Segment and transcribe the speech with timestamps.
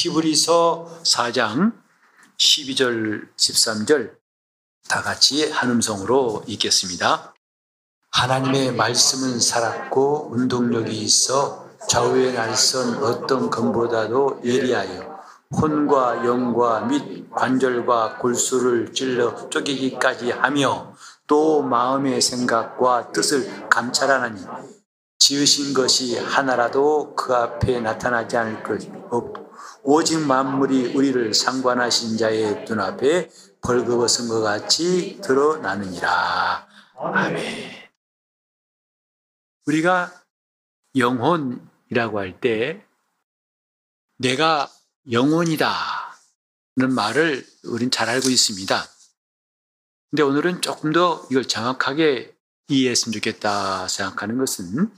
[0.00, 1.72] 히브리서 4장
[2.38, 4.12] 12절, 13절
[4.88, 7.34] 다 같이 한 음성으로 읽겠습니다.
[8.12, 15.18] 하나님의 말씀은 살았고 운동력이 있어 좌우의 날선 어떤 검보다도 예리하여
[15.50, 20.94] 혼과 영과 및 관절과 골수를 찔러 쪼개기까지 하며
[21.26, 24.46] 또 마음의 생각과 뜻을 감찰하나니
[25.18, 29.47] 지으신 것이 하나라도 그 앞에 나타나지 않을 것 없고
[29.82, 33.30] 오직 만물이 우리를 상관하신 자의 눈앞에
[33.62, 36.68] 벌거벗은 것 같이 드러나느니라.
[36.96, 37.88] 아멘.
[39.66, 40.12] 우리가
[40.96, 42.84] 영혼이라고 할 때
[44.18, 44.70] 내가
[45.10, 46.08] 영혼이다.
[46.76, 48.84] 는 말을 우린 잘 알고 있습니다.
[50.10, 52.36] 근데 오늘은 조금 더 이걸 정확하게
[52.68, 54.88] 이해했으면 좋겠다 생각하는 것은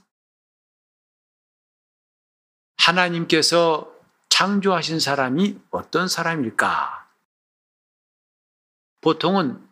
[2.77, 3.91] 하나님께서
[4.31, 7.09] 창조하신 사람이 어떤 사람일까?
[9.03, 9.63] 보통은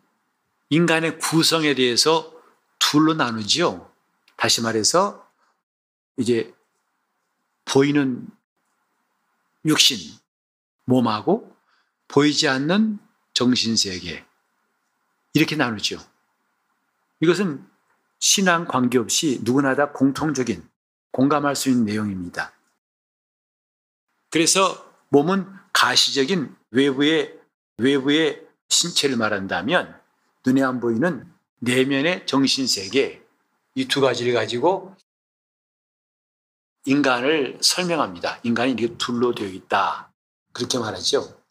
[0.69, 2.31] 인간의 구성에 대해서
[2.77, 3.91] 둘로 나누지요.
[4.37, 5.27] 다시 말해서
[6.17, 6.53] 이제
[7.65, 8.27] 보이는
[9.65, 9.97] 육신,
[10.85, 11.55] 몸하고
[12.07, 12.99] 보이지 않는
[13.33, 14.25] 정신세계
[15.33, 15.99] 이렇게 나누죠.
[17.21, 17.67] 이것은
[18.19, 20.67] 신앙 관계없이 누구나 다 공통적인
[21.11, 22.51] 공감할 수 있는 내용입니다.
[24.29, 27.39] 그래서 몸은 가시적인 외부의
[27.77, 29.99] 외부의 신체를 말한다면
[30.45, 33.23] 눈에 안 보이는 내면의 정신 세계
[33.75, 34.95] 이 두 가지를 가지고
[36.85, 38.39] 인간을 설명합니다.
[38.43, 40.11] 인간이 이렇게 둘로 되어 있다.
[40.53, 41.41] 그렇게 말하죠.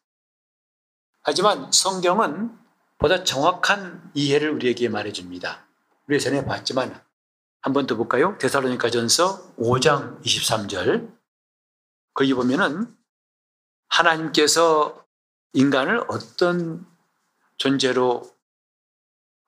[1.23, 2.57] 하지만 성경은
[2.99, 5.67] 보다 정확한 이해를 우리에게 말해줍니다.
[6.09, 7.01] 우리 전에 봤지만
[7.61, 8.37] 한 번 더 볼까요?
[8.39, 11.13] 데살로니가 전서 5장 23절
[12.19, 12.93] 거기 보면은
[13.87, 15.07] 하나님께서
[15.53, 16.85] 인간을 어떤
[17.59, 18.29] 존재로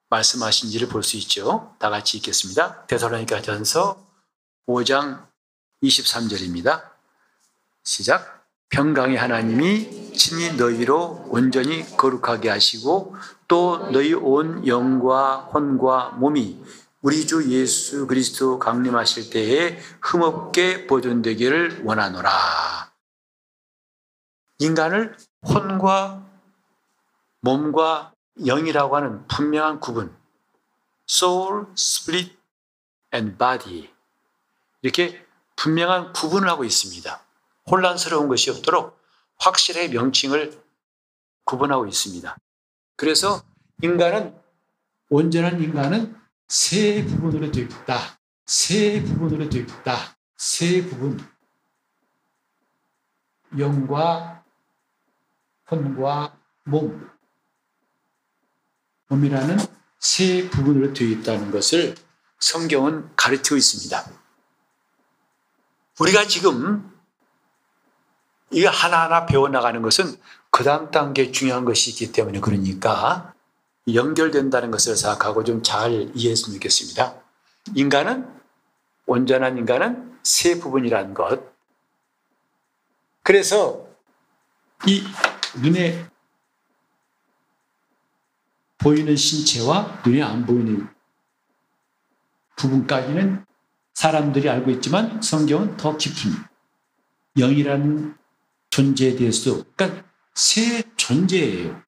[0.09, 1.75] 말씀하신지를 볼 수 있죠.
[1.81, 2.87] 다 같이 읽겠습니다.
[2.87, 4.07] 데살로니가 전서
[4.69, 5.27] 5장
[5.83, 6.89] 23절입니다.
[7.83, 8.47] 시작.
[8.69, 13.17] 평강의 하나님이 친히 너희로 온전히 거룩하게 하시고
[13.49, 16.65] 또 너희 온 영과 혼과 몸이
[17.03, 22.31] 우리 주 예수 그리스도 강림하실 때에 흠없게 보존되기를 원하노라.
[24.59, 25.17] 인간을
[25.49, 26.27] 혼과
[27.41, 28.13] 몸과
[28.45, 30.15] 영이라고 하는 분명한 구분,
[31.09, 32.37] soul, spirit,
[33.15, 33.89] and body
[34.83, 37.25] 이렇게 분명한 구분을 하고 있습니다.
[37.71, 39.01] 혼란스러운 것이 없도록
[39.39, 40.63] 확실하게 명칭을
[41.45, 42.37] 구분하고 있습니다.
[42.97, 43.43] 그래서
[43.81, 44.39] 인간은
[45.09, 46.20] 온전한 인간은
[46.51, 48.19] 세 부분으로 되어 있다.
[48.45, 50.17] 세 부분으로 되어 있다.
[50.37, 51.25] 세 부분.
[53.57, 54.43] 영과
[55.71, 57.09] 혼과 몸.
[59.07, 59.59] 몸이라는
[60.01, 61.95] 세 부분으로 되어 있다는 것을
[62.41, 64.11] 성경은 가르치고 있습니다.
[66.01, 66.93] 우리가 지금
[68.51, 70.17] 이 하나하나 배워나가는 것은
[70.51, 73.30] 그 다음 단계 중요한 것이 있기 때문에 그러니까
[73.95, 77.23] 연결된다는 것을 생각하고 좀 잘 이해했으면 좋겠습니다.
[77.75, 78.27] 인간은,
[79.07, 81.43] 온전한 인간은 세 부분이라는 것.
[83.23, 83.87] 그래서
[84.87, 85.03] 이
[85.63, 86.07] 눈에
[88.79, 90.89] 보이는 신체와 눈에 안 보이는
[92.57, 93.45] 부분까지는
[93.95, 96.31] 사람들이 알고 있지만 성경은 더 깊은
[97.39, 98.17] 영이라는
[98.71, 101.83] 존재에 대해서, 그러니까 새 존재예요.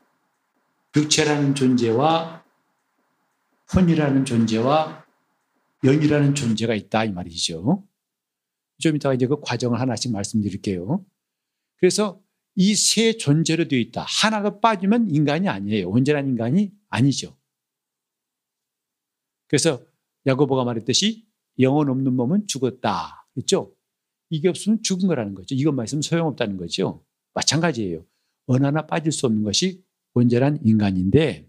[0.96, 2.44] 육체라는 존재와
[3.74, 5.04] 혼이라는 존재와
[5.84, 7.86] 영이라는 존재가 있다 이 말이죠.
[8.78, 11.04] 좀 이따가 이제 그 과정을 하나씩 말씀드릴게요.
[11.76, 12.20] 그래서
[12.54, 14.04] 이 세 존재로 되어 있다.
[14.06, 15.88] 하나가 빠지면 인간이 아니에요.
[15.88, 17.36] 온전한 인간이 아니죠.
[19.48, 19.82] 그래서
[20.26, 21.26] 야고보가 말했듯이
[21.58, 23.26] 영혼 없는 몸은 죽었다.
[23.34, 23.74] 그렇죠?
[24.30, 25.54] 이게 없으면 죽은 거라는 거죠.
[25.54, 27.04] 이것만 있으면 소용없다는 거죠.
[27.34, 28.04] 마찬가지예요.
[28.46, 29.82] 어느 하나 빠질 수 없는 것이
[30.14, 31.48] 온전한 인간인데,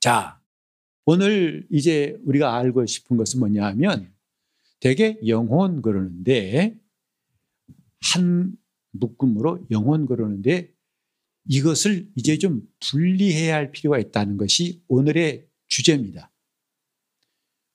[0.00, 0.40] 자,
[1.04, 4.12] 오늘 이제 우리가 알고 싶은 것은 뭐냐 하면,
[4.80, 6.78] 대개 영혼 그러는데,
[8.12, 8.56] 한
[8.92, 10.72] 묶음으로 영혼 그러는데,
[11.46, 16.30] 이것을 이제 좀 분리해야 할 필요가 있다는 것이 오늘의 주제입니다.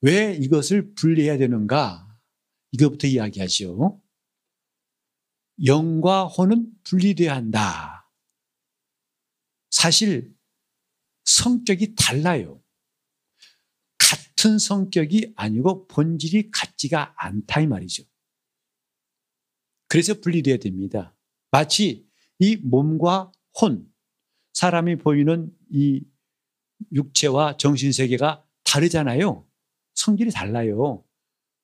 [0.01, 2.07] 왜 이것을 분리해야 되는가?
[2.71, 4.01] 이것부터 이야기하죠.
[5.65, 7.98] 영과 혼은 분리돼야 한다.
[9.79, 10.35] 사실
[11.23, 12.61] 성격이 달라요.
[13.97, 18.03] 같은 성격이 아니고 본질이 같지가 않다 이 말이죠.
[19.87, 21.15] 그래서 분리돼야 됩니다.
[21.49, 22.05] 마치
[22.39, 23.31] 이 몸과
[23.61, 23.89] 혼,
[24.51, 26.03] 사람이 보이는 이
[26.91, 29.47] 육체와 정신 세계가 다르잖아요.
[29.93, 31.05] 성질이 달라요.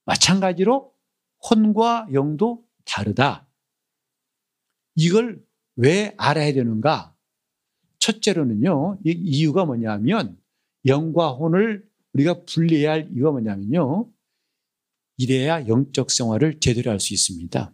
[0.05, 0.95] 마찬가지로
[1.49, 3.45] 혼과 영도 다르다.
[4.95, 5.45] 이걸
[5.75, 7.14] 왜 알아야 되는가?
[8.05, 10.39] 첫째로는요, 이 이유가 뭐냐면
[10.85, 14.11] 영과 혼을 우리가 분리해야 할 이유가 뭐냐면요.
[15.17, 17.73] 이래야 영적 생활을 제대로 할 수 있습니다.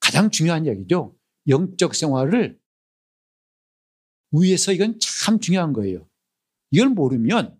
[0.00, 1.16] 가장 중요한 얘기죠.
[1.46, 2.60] 영적 생활을
[4.32, 6.08] 위해서 이건 참 중요한 거예요.
[6.72, 7.56] 이걸 모르면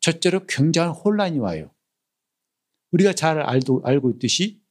[0.00, 1.74] 첫째로 굉장한 혼란이 와요.
[2.92, 4.62] 우리가 잘 알도, 알고 있듯이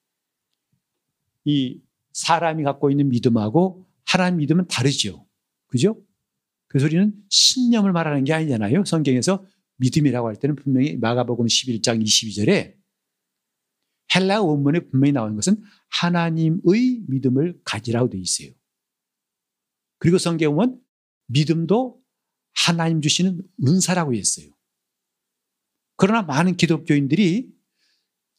[1.46, 1.84] 이
[2.14, 5.28] 사람이 갖고 있는 믿음하고 하나님 믿음은 다르죠.
[5.68, 6.02] 그죠?
[6.68, 8.86] 그 소리는 신념을 말하는 게 아니잖아요.
[8.86, 9.46] 성경에서
[9.78, 12.76] 믿음이라고 할 때는 분명히 마가복음 11장 22절에
[14.16, 18.50] 헬라 원문에 분명히 나오는 것은 하나님의 믿음을 가지라고 되어 있어요.
[20.00, 20.80] 그리고 성경은
[21.28, 22.02] 믿음도
[22.54, 24.48] 하나님 주시는 은사라고 했어요.
[25.98, 27.52] 그러나 많은 기독교인들이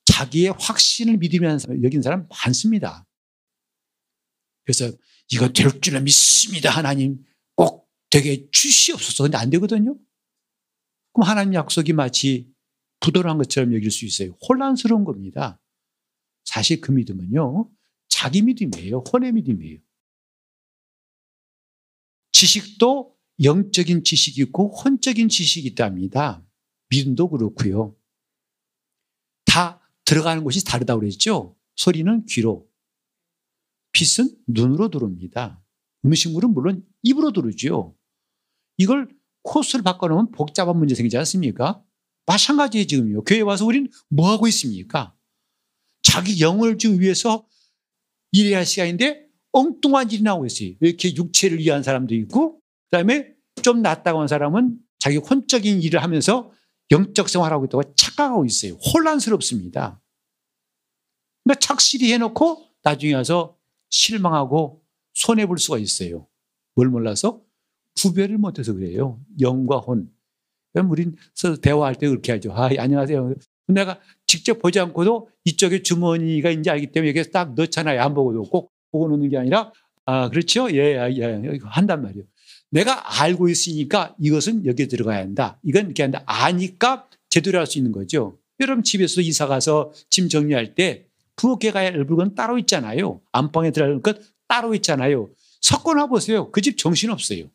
[0.07, 3.07] 자기의 확신을 믿으면서 여긴 사람 많습니다.
[4.65, 4.91] 그래서
[5.33, 6.71] 이거 될 줄은 믿습니다.
[6.71, 9.25] 하나님 꼭 되게 주시옵소서.
[9.25, 9.99] 근데 안 되거든요.
[11.13, 12.51] 그럼 하나님 약속이 마치
[13.01, 14.37] 부도한 것처럼 여길 수 있어요.
[14.49, 15.61] 혼란스러운 겁니다.
[16.45, 17.71] 사실 그 믿음은요,
[18.09, 19.05] 자기 믿음이에요.
[19.13, 19.79] 혼의 믿음이에요.
[22.33, 26.45] 지식도 영적인 지식이 있고 혼적인 지식이 있답니다.
[26.89, 27.97] 믿음도 그렇고요.
[29.45, 31.57] 다 들어가는 곳이 다르다고 그랬죠.
[31.77, 32.68] 소리는 귀로,
[33.99, 35.61] 빛은 눈으로 들어옵니다.
[36.05, 37.97] 음식물은 물론 입으로 들어오죠.
[38.77, 39.09] 이걸
[39.43, 41.83] 코스를 바꿔놓으면 복잡한 문제 생기지 않습니까?
[42.27, 43.25] 마찬가지예요, 지금요.
[43.25, 45.17] 교회 와서 우리는 뭐 하고 있습니까?
[46.03, 47.49] 자기 영을 좀 위해서
[48.31, 50.75] 일해야 할 시간인데 엉뚱한 일이 나오고 있어요.
[50.81, 56.53] 이렇게 육체를 위한 사람도 있고, 그 다음에 좀 낫다고 한 사람은 자기 혼적인 일을 하면서
[56.93, 58.75] 영적 생활하고 있다고 착각하고 있어요.
[58.75, 60.01] 혼란스럽습니다.
[61.43, 63.58] 그러니까 착실히 해놓고 나중에 와서
[63.91, 64.83] 실망하고
[65.15, 66.27] 손해 볼 수가 있어요.
[66.75, 67.43] 뭘 몰라서?
[68.01, 69.21] 구별을 못해서 그래요.
[69.41, 70.09] 영과 혼.
[70.73, 71.17] 그럼 우린
[71.63, 72.53] 대화할 때 그렇게 하죠.
[72.53, 73.35] 아, 안녕하세요.
[73.69, 78.01] 내가 직접 보지 않고도 이쪽에 주머니가 있는지 알기 때문에 여기서 딱 넣잖아요.
[78.01, 79.73] 안 보고도 꼭 보고 넣는 게 아니라
[80.07, 80.71] 아, 그렇죠?
[80.71, 81.59] 예, 예, 예.
[81.65, 82.25] 한단 말이에요.
[82.71, 85.59] 내가 알고 있으니까 이것은 여기에 들어가야 한다.
[85.65, 86.23] 이건 이렇게 한다.
[86.27, 88.39] 아니까 제대로 할 수 있는 거죠.
[88.61, 91.07] 여러분 집에서 이사 가서 짐 정리할 때
[91.39, 93.23] 부엌에 가야 할 물건 따로 있잖아요.
[93.33, 94.19] 안방에 들어갈 것
[94.49, 95.31] 따로 있잖아요.
[95.63, 96.51] 섞어놔 보세요.
[96.51, 97.51] 그 집 정신없어요.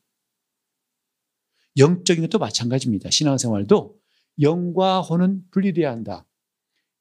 [1.78, 3.10] 영적인 것도 마찬가지입니다.
[3.10, 4.00] 신앙생활도
[4.42, 6.26] 영과 혼은 분리돼야 한다.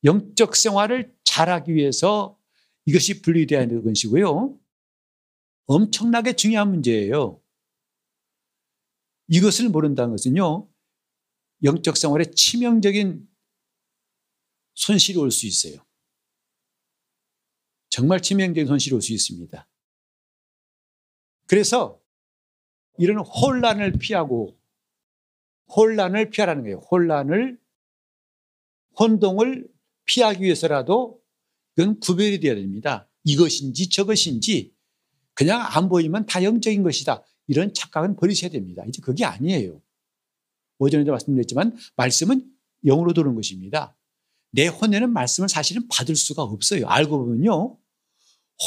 [0.04, 2.38] 영적 생활을 잘하기 위해서
[2.86, 4.58] 이것이 분리돼야 하는 것이고요.
[5.66, 7.40] 엄청나게 중요한 문제예요.
[9.28, 10.68] 이것을 모른다는 것은요,
[11.62, 13.28] 영적 생활에 치명적인
[14.74, 15.76] 손실이 올 수 있어요.
[17.92, 19.68] 정말 치명적인 손실이 올 수 있습니다.
[21.46, 22.00] 그래서
[22.96, 24.58] 이런 혼란을 피하고
[25.76, 26.78] 혼란을 피하라는 거예요.
[26.90, 27.60] 혼란을
[28.98, 29.68] 혼동을
[30.06, 31.20] 피하기 위해서라도
[31.76, 33.10] 이건 구별이 되어야 됩니다.
[33.24, 34.74] 이것인지 저것인지
[35.34, 37.22] 그냥 안 보이면 다 영적인 것이다.
[37.46, 38.84] 이런 착각은 버리셔야 됩니다.
[38.88, 39.82] 이제 그게 아니에요.
[40.78, 42.50] 오전에도 말씀드렸지만 말씀은
[42.86, 43.94] 영으로 들어오는 것입니다.
[44.50, 46.86] 내 혼에는 말씀을 사실은 받을 수가 없어요.
[46.86, 47.81] 알고 보면요.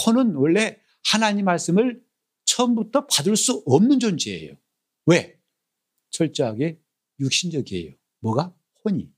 [0.05, 2.03] 혼은 원래 하나님 말씀을
[2.45, 4.55] 처음부터 받을 수 없는 존재예요.
[5.05, 5.39] 왜?
[6.11, 6.79] 철저하게
[7.19, 7.93] 육신적이에요.
[8.19, 8.53] 뭐가?
[8.83, 9.11] 혼이.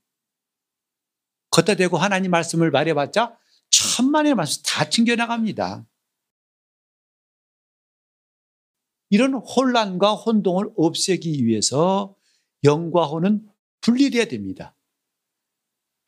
[1.50, 3.38] 걷다 대고 하나님 말씀을 말해봤자
[3.70, 5.86] 천만의 말씀 다 튕겨나갑니다.
[9.10, 12.14] 이런 혼란과 혼동을 없애기 위해서
[12.64, 13.48] 영과 혼은
[13.80, 14.76] 분리돼야 됩니다.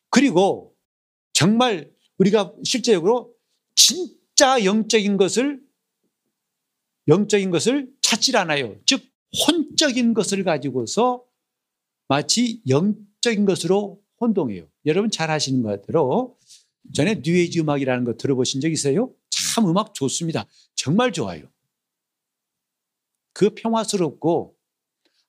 [0.09, 0.75] 그리고
[1.33, 3.33] 정말 우리가 실제적으로
[3.73, 5.61] 진 짜 영적인 것을
[7.07, 8.75] 영적인 것을 찾질 않아요.
[8.87, 9.03] 즉
[9.47, 11.23] 혼적인 것을 가지고서
[12.07, 14.67] 마치 영적인 것으로 혼동해요.
[14.87, 16.39] 여러분 잘 아시는 것대로
[16.91, 19.13] 전에 뉴에이지 음악이라는 거 들어보신 적 있어요?
[19.29, 20.47] 참 음악 좋습니다.
[20.73, 21.43] 정말 좋아요.
[23.33, 24.57] 그 평화스럽고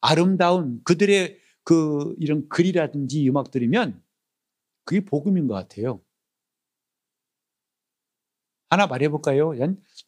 [0.00, 4.02] 아름다운 그들의 그 이런 글이라든지 음악 들으면
[4.84, 6.00] 그게 복음인 것 같아요.
[8.72, 9.52] 하나 말해볼까요?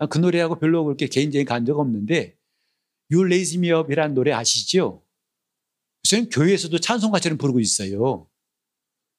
[0.08, 2.38] 그 노래하고 별로 그렇게 개인적인 간적 없는데
[3.12, 5.04] You Raise Me Up이라는 노래 아시죠?
[6.06, 8.26] 요새는 교회에서도 찬송가처럼 부르고 있어요.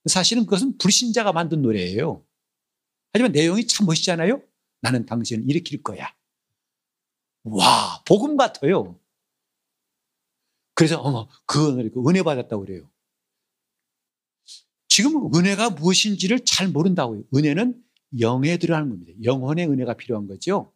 [0.08, 2.25] 사실은 그것은 불신자가 만든 노래예요.
[3.14, 4.42] 하지만 내용이 참 멋있잖아요?
[4.82, 6.12] 나는 당신을 일으킬 거야.
[7.44, 9.00] 와, 복음 같아요.
[10.74, 12.90] 그래서 어머, 그 은혜를 그 은혜 받았다고 그래요.
[14.88, 17.25] 지금 은혜가 무엇인지를 잘 모른다고요.
[17.36, 17.85] 은혜는
[18.19, 19.13] 영에 들어가는 겁니다.
[19.24, 20.74] 영혼의 은혜가 필요한 거죠.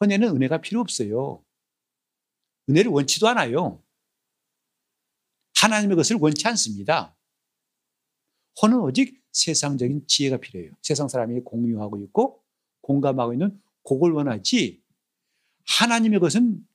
[0.00, 1.42] 혼에는 은혜가 필요 없어요.
[2.68, 3.82] 은혜를 원치도 않아요.
[5.54, 7.16] 하나님의 것을 원치 않습니다.
[8.60, 10.72] 혼은 오직 세상적인 지혜가 필요해요.
[10.82, 12.42] 세상 사람이 공유하고 있고
[12.82, 14.82] 공감하고 있는 그걸 원하지
[15.78, 16.66] 하나님의 것은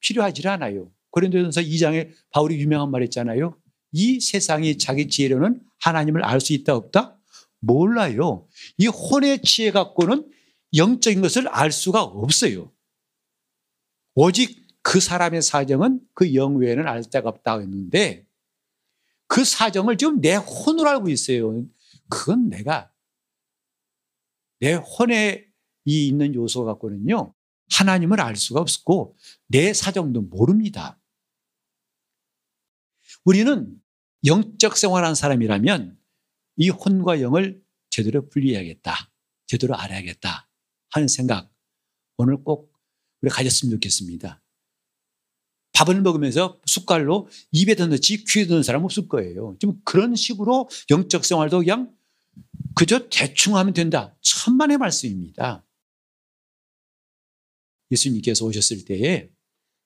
[0.00, 0.90] 필요하지 않아요.
[1.10, 3.58] 고린도전서 2장에 바울이 유명한 말 했잖아요.
[3.92, 7.15] 이 세상이 자기 지혜로는 하나님을 알 수 있다 없다?
[7.66, 8.46] 몰라요.
[8.78, 10.30] 이 혼의 지혜 갖고는
[10.74, 12.72] 영적인 것을 알 수가 없어요.
[14.14, 18.26] 오직 그 사람의 사정은 그 영 외에는 알 데가 없다고 했는데
[19.26, 21.64] 그 사정을 지금 내 혼으로 알고 있어요.
[22.08, 22.92] 그건 내가
[24.60, 25.46] 내 혼에
[25.84, 27.34] 이 있는 요소 갖고는요
[27.72, 29.16] 하나님을 알 수가 없고
[29.48, 31.00] 내 사정도 모릅니다.
[33.24, 33.76] 우리는
[34.24, 35.98] 영적 생활하는 사람이라면
[36.56, 39.10] 이 혼과 영을 제대로 분리해야겠다.
[39.46, 40.48] 제대로 알아야겠다.
[40.90, 41.50] 하는 생각
[42.16, 42.72] 오늘 꼭
[43.20, 44.42] 우리 가졌으면 좋겠습니다.
[45.72, 49.56] 밥을 먹으면서 숟갈로 입에 넣지 귀에 넣는 사람 없을 거예요.
[49.58, 51.94] 좀 그런 식으로 영적 생활도 그냥
[52.74, 54.16] 그저 대충 하면 된다.
[54.22, 55.66] 천만의 말씀입니다.
[57.90, 59.30] 예수님께서 오셨을 때에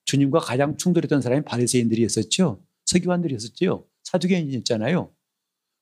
[0.04, 2.64] 주님과 가장 충돌했던 사람이 바리새인들이었었죠.
[2.86, 3.88] 서기관들이었었죠.
[4.04, 5.14] 사두개인이었잖아요.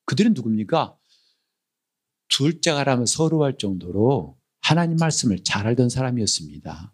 [0.09, 0.97] 그들은 누굽니까?
[2.29, 6.91] 둘째가라면 서로할 정도로 하나님 말씀을 잘 알던 사람이었습니다.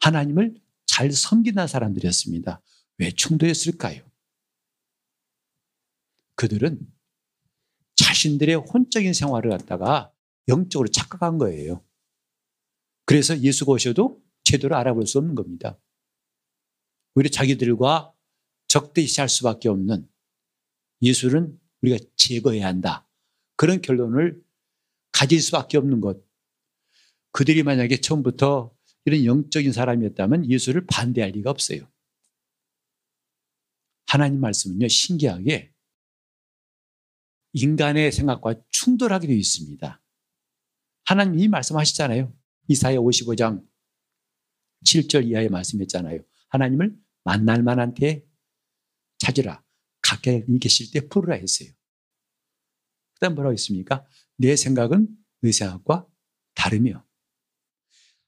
[0.00, 2.60] 하나님을 잘 섬기는 사람들이었습니다.
[2.98, 4.02] 왜 충돌했을까요?
[6.34, 6.92] 그들은
[7.94, 10.12] 자신들의 혼적인 생활을 갖다가
[10.48, 11.84] 영적으로 착각한 거예요.
[13.04, 15.78] 그래서 예수가 오셔도 제대로 알아볼 수 없는 겁니다.
[17.14, 18.12] 오히려 자기들과
[18.66, 20.08] 적대시할 수밖에 없는
[21.02, 23.08] 예수는 우리가 제거해야 한다.
[23.56, 24.42] 그런 결론을
[25.12, 26.24] 가질 수밖에 없는 것.
[27.32, 31.88] 그들이 만약에 처음부터 이런 영적인 사람이었다면 예수를 반대할 리가 없어요.
[34.06, 35.72] 하나님 말씀은요, 신기하게
[37.52, 40.02] 인간의 생각과 충돌하게 되어 있습니다.
[41.04, 42.34] 하나님이 말씀하시잖아요.
[42.68, 43.66] 이사야 55장
[44.84, 46.20] 7절 이하의 말씀했잖아요.
[46.48, 48.24] 하나님을 만날 만한 때
[49.18, 49.65] 찾으라.
[50.06, 51.70] 가까이 계실 때 부르라 했어요.
[53.14, 54.06] 그 다음 뭐라고 했습니까?
[54.36, 55.08] 내 생각은
[55.40, 56.06] 내 생각과
[56.54, 57.04] 다르며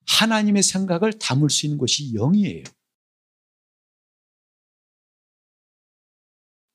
[0.06, 2.64] 하나님의 생각을 담을 수 있는 곳이 영이에요.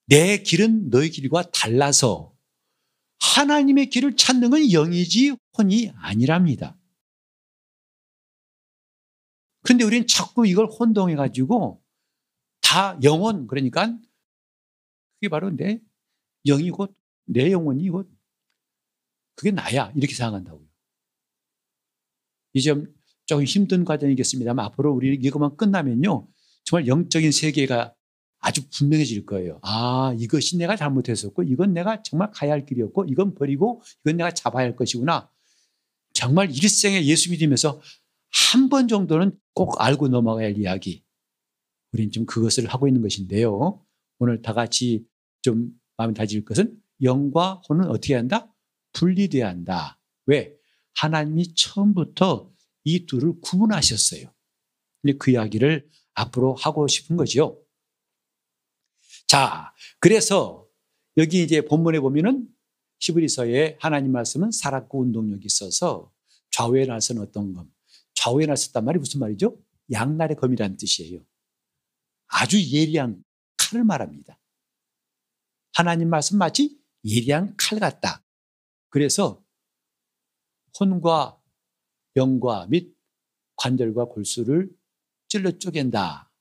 [0.05, 2.35] 내 길은 너희 길과 달라서
[3.19, 6.77] 하나님의 길을 찾는 건 영이지 혼이 아니랍니다.
[9.63, 11.81] 그런데 우리는 자꾸 이걸 혼동해가지고
[12.61, 13.97] 다 영혼, 그러니까
[15.23, 15.79] 그게 바로 내
[16.45, 16.93] 영이고
[17.27, 18.03] 내 영혼이 고
[19.37, 19.89] 그게 나야.
[19.95, 20.67] 이렇게 생각한다고요.
[22.51, 22.75] 이제
[23.25, 26.27] 조금 힘든 과정이겠습니다만 앞으로 우리 이것만 끝나면요.
[26.65, 27.95] 정말 영적인 세계가
[28.39, 29.59] 아주 분명해질 거예요.
[29.61, 34.65] 아, 이것이 내가 잘못했었고, 이건 내가 정말 가야 할 길이었고, 이건 버리고, 이건 내가 잡아야
[34.65, 35.31] 할 것이구나.
[36.13, 37.79] 정말 일생에 예수 믿으면서
[38.51, 41.05] 한 번 정도는 꼭 알고 넘어가야 할 이야기.
[41.93, 43.81] 우린 좀 그것을 하고 있는 것인데요.
[44.19, 45.05] 오늘 다 같이
[45.43, 48.51] 좀 마음을 다질 것은 영과 혼은 어떻게 한다?
[48.93, 49.99] 분리돼야 한다.
[50.25, 50.55] 왜?
[50.95, 52.51] 하나님이 처음부터
[52.85, 54.33] 이 둘을 구분하셨어요.
[55.01, 57.61] 근데 그 이야기를 앞으로 하고 싶은 거죠.
[59.27, 60.67] 자, 그래서
[61.17, 62.47] 여기 이제 본문에 보면은
[62.99, 66.11] 히브리서에 하나님 말씀은 살았고 운동력이 있어서
[66.51, 67.69] 좌우에 나선 어떤 검.
[68.13, 69.57] 좌우에 나섰단 말이 무슨 말이죠?
[69.91, 71.19] 양날의 검이라는 뜻이에요.
[72.27, 73.23] 아주 예리한
[73.57, 74.39] 칼을 말합니다.
[75.73, 78.23] 하나님 말씀 마치 예리한 칼 같다.
[78.89, 79.43] 그래서
[80.79, 81.39] 혼과
[82.15, 82.95] 영과 및
[83.57, 84.69] 관절과 골수를
[85.27, 86.31] 찔러 쪼갠다.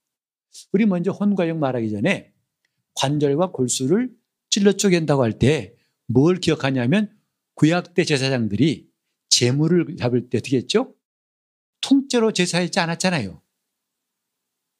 [0.73, 2.33] 우리 먼저 혼과 영 말하기 전에
[2.95, 4.15] 관절과 골수를
[4.51, 7.17] 찔러 쪼갠다고 할 때 뭘 기억하냐면
[7.55, 8.91] 구약 때 제사장들이
[9.31, 10.95] 재물을 잡을 때 어떻게 했죠?
[11.81, 13.43] 통째로 제사하지 않았잖아요.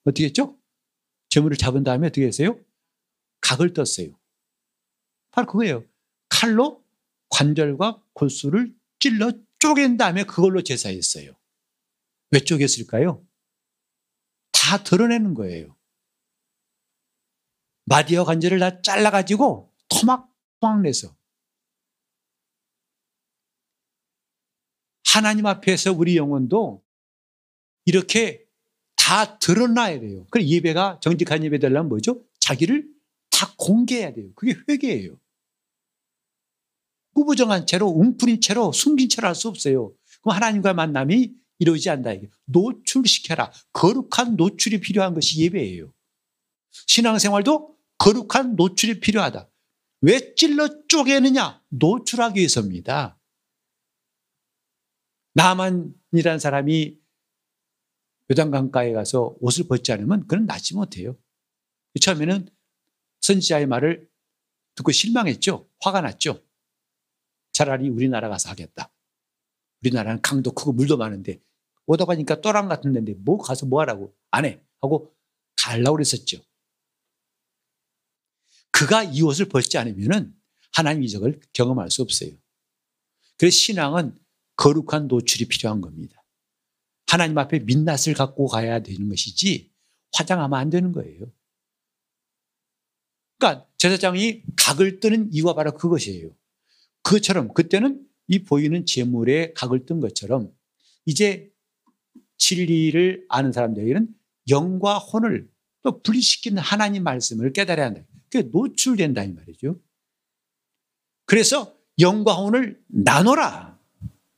[0.05, 0.59] 어떻게 했죠?
[1.31, 2.59] 재물을 잡은 다음에 어떻게 했어요?
[3.41, 4.19] 각을 떴어요.
[5.33, 5.85] 바로 그거예요.
[6.29, 6.85] 칼로
[7.31, 11.33] 관절과 골수를 찔러 쪼갠 다음에 그걸로 제사했어요.
[12.31, 13.25] 왜 쪼갰을까요?
[14.53, 15.77] 다 드러내는 거예요.
[17.85, 21.15] 마디어 관절을 다 잘라가지고 토막 토막 내서
[25.05, 26.83] 하나님 앞에서 우리 영혼도
[27.85, 28.47] 이렇게
[28.97, 30.27] 다 드러나야 돼요.
[30.31, 32.25] 그 예배가 정직한 예배 되려면 뭐죠?
[32.39, 32.89] 자기를
[33.31, 34.33] 다 공개해야 돼요.
[34.35, 35.19] 그게 회개예요.
[37.15, 39.95] 꾸부정한 채로 웅푸린 채로 숨긴 채로 할 수 없어요.
[40.23, 42.11] 그럼 하나님과 만남이 이루어지지 않다.
[42.47, 43.53] 노출시켜라.
[43.73, 45.93] 거룩한 노출이 필요한 것이 예배예요.
[46.87, 49.49] 신앙생활도 거룩한 노출이 필요하다.
[50.01, 51.63] 왜 찔러 쪼개느냐?
[51.69, 53.19] 노출하기 위해서입니다.
[55.35, 56.99] 나만이라는 사람이
[58.31, 61.17] 요단강가에 가서 옷을 벗지 않으면 그는 낫지 못해요.
[62.01, 62.49] 처음에는
[63.21, 64.09] 선지자의 말을
[64.75, 65.69] 듣고 실망했죠.
[65.81, 66.43] 화가 났죠.
[67.53, 68.93] 차라리 우리나라 가서 하겠다.
[69.83, 71.41] 우리나라는 강도 크고 물도 많은데
[71.87, 74.63] 오다 가니까 또랑 같은 데인데 뭐 가서 뭐 하라고 안 해.
[74.81, 75.15] 하고
[75.57, 76.39] 가려고 그랬었죠.
[78.71, 80.35] 그가 이 옷을 벗지 않으면
[80.73, 82.31] 하나님 이적을 경험할 수 없어요.
[83.39, 84.19] 그래서 신앙은
[84.57, 86.25] 거룩한 노출이 필요한 겁니다.
[87.07, 89.71] 하나님 앞에 민낯을 갖고 가야 되는 것이지
[90.13, 91.27] 화장하면 안 되는 거예요.
[93.39, 96.31] 그러니까 제사장이 각을 뜨는 이유가 바로 그것이에요.
[97.03, 100.53] 그처럼 그때는 이 보이는 재물에 각을 뜬 것처럼
[101.05, 101.51] 이제
[102.39, 104.09] 진리를 아는 사람들에게는
[104.51, 105.51] 영과 혼을
[105.83, 108.03] 또 분리시키는 하나님 말씀을 깨달아야 한다.
[108.31, 109.81] 그게 노출된다 이 말이죠.
[111.27, 113.79] 그래서 영과 혼을 나눠라.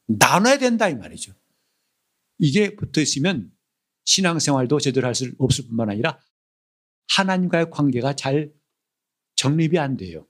[0.06, 1.33] 나눠야 된다 이 말이죠.
[2.38, 3.52] 이게 붙어 있으면
[4.04, 6.21] 신앙생활도 제대로 할 수 없을 뿐만 아니라
[7.09, 8.52] 하나님과의 관계가 잘
[9.37, 10.26] 정립이 안 돼요.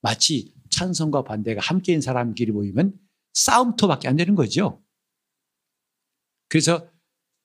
[0.00, 2.98] 마치 찬성과 반대가 함께인 사람끼리 모이면
[3.32, 4.82] 싸움터밖에 안 되는 거죠.
[6.48, 6.88] 그래서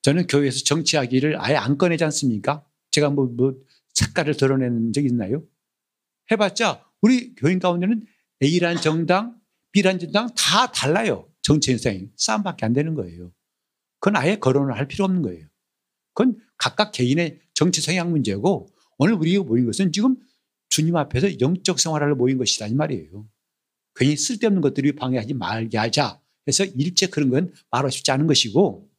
[0.02, 2.64] 저는 교회에서 정치하기를 아예 안 꺼내지 않습니까?
[2.90, 3.54] 제가 뭐, 뭐,
[3.94, 5.42] 색깔을 드러내는 적 있나요?
[6.30, 8.06] 해봤자 우리 교인 가운데는
[8.42, 9.38] A란 정당,
[9.72, 11.28] B란 정당 다 달라요.
[11.42, 12.08] 정치 현상이.
[12.16, 13.32] 싸움밖에 안 되는 거예요.
[14.00, 15.46] 그건 아예 거론을 할 필요 없는 거예요.
[16.12, 20.16] 그건 각각 개인의 정치 성향 문제고 오늘 우리가 모인 것은 지금
[20.74, 23.28] 주님 앞에서 영적 생활을 모인 것이다 이 말이에요.
[23.94, 28.90] 괜히 쓸데없는 것들이 방해하지 말게 하자 해서 일체 그런 건 말하고 싶지 않은 것이고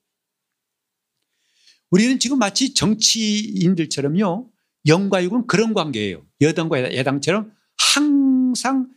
[1.92, 4.50] 우리는 지금 마치 정치인들처럼요
[4.86, 6.26] 영과 육은 그런 관계예요.
[6.40, 8.90] 여당과 야당처럼 항상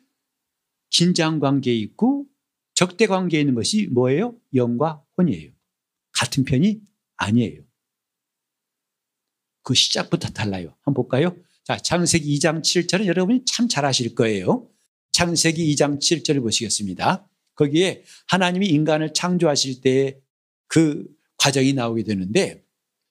[0.91, 2.27] 긴장 관계에 있고
[2.75, 4.37] 적대 관계에 있는 것이 뭐예요?
[4.55, 5.51] 영과 혼이에요.
[6.13, 6.81] 같은 편이
[7.17, 7.65] 아니에요.
[9.65, 10.77] 그 시작부터 달라요.
[10.83, 11.37] 한번 볼까요?
[11.69, 14.71] 자, 창세기 2장 7절은 여러분이 참 잘 아실 거예요.
[15.13, 17.29] 창세기 2장 7절을 보시겠습니다.
[17.57, 20.21] 거기에 하나님이 인간을 창조하실 때
[20.69, 21.07] 그
[21.39, 22.65] 과정이 나오게 되는데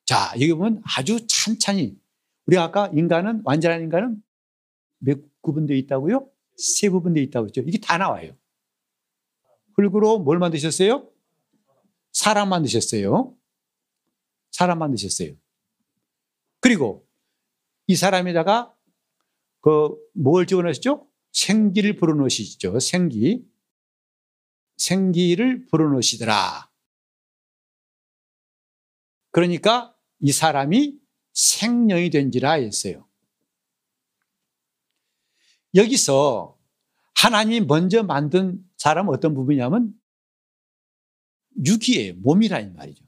[0.05, 1.97] 자, 여기 보면 아주 찬찬히
[2.45, 4.23] 우리가 아까 인간은 완전한 인간은
[4.99, 6.29] 몇 구분되어 있다고요?
[6.55, 7.61] 세 부분되어 있다고 했죠.
[7.61, 8.35] 이게 다 나와요.
[9.75, 11.07] 흙으로 뭘 만드셨어요?
[12.11, 13.35] 사람 만드셨어요.
[14.51, 15.33] 사람 만드셨어요.
[16.59, 17.06] 그리고
[17.87, 18.73] 이 사람에다가
[19.61, 21.07] 그 뭘 집어넣으시죠?
[21.31, 22.79] 생기를 불어넣으시죠.
[22.79, 23.45] 생기.
[24.77, 26.71] 생기를 불어넣으시더라.
[29.31, 30.99] 그러니까 이 사람이
[31.33, 33.07] 생명이 된지라 했어요.
[35.75, 36.57] 여기서
[37.15, 39.93] 하나님이 먼저 만든 사람은 어떤 부분이냐면
[41.63, 42.15] 육이에요.
[42.15, 43.05] 몸이라는 말이죠.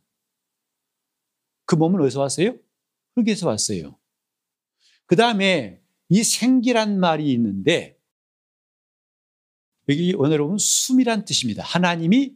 [1.66, 2.58] 그 몸은 어디서 왔어요?
[3.16, 3.99] 흙에서 왔어요.
[5.10, 8.00] 그 다음에 이 생기란 말이 있는데
[9.90, 11.64] 여기 오늘 보면 숨이란 뜻입니다.
[11.64, 12.36] 하나님이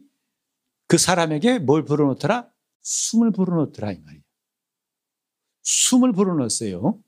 [0.88, 2.50] 그 사람에게 뭘 불어넣더라?
[2.82, 4.24] 숨을 불어넣더라 이 말이에요.
[5.62, 7.00] 숨을 불어넣었어요.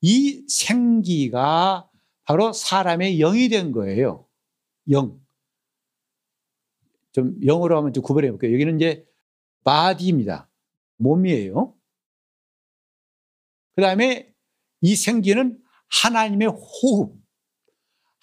[0.00, 1.90] 이 생기가
[2.24, 4.26] 바로 사람의 영이 된 거예요.
[4.88, 5.20] 영.
[7.12, 8.54] 좀 영어로 하면 좀 구별해 볼게요.
[8.54, 9.06] 여기는 이제
[9.64, 10.48] 바디입니다.
[10.96, 11.74] 몸이에요.
[13.74, 14.32] 그 다음에
[14.80, 15.58] 이 생기는
[16.02, 17.16] 하나님의 호흡,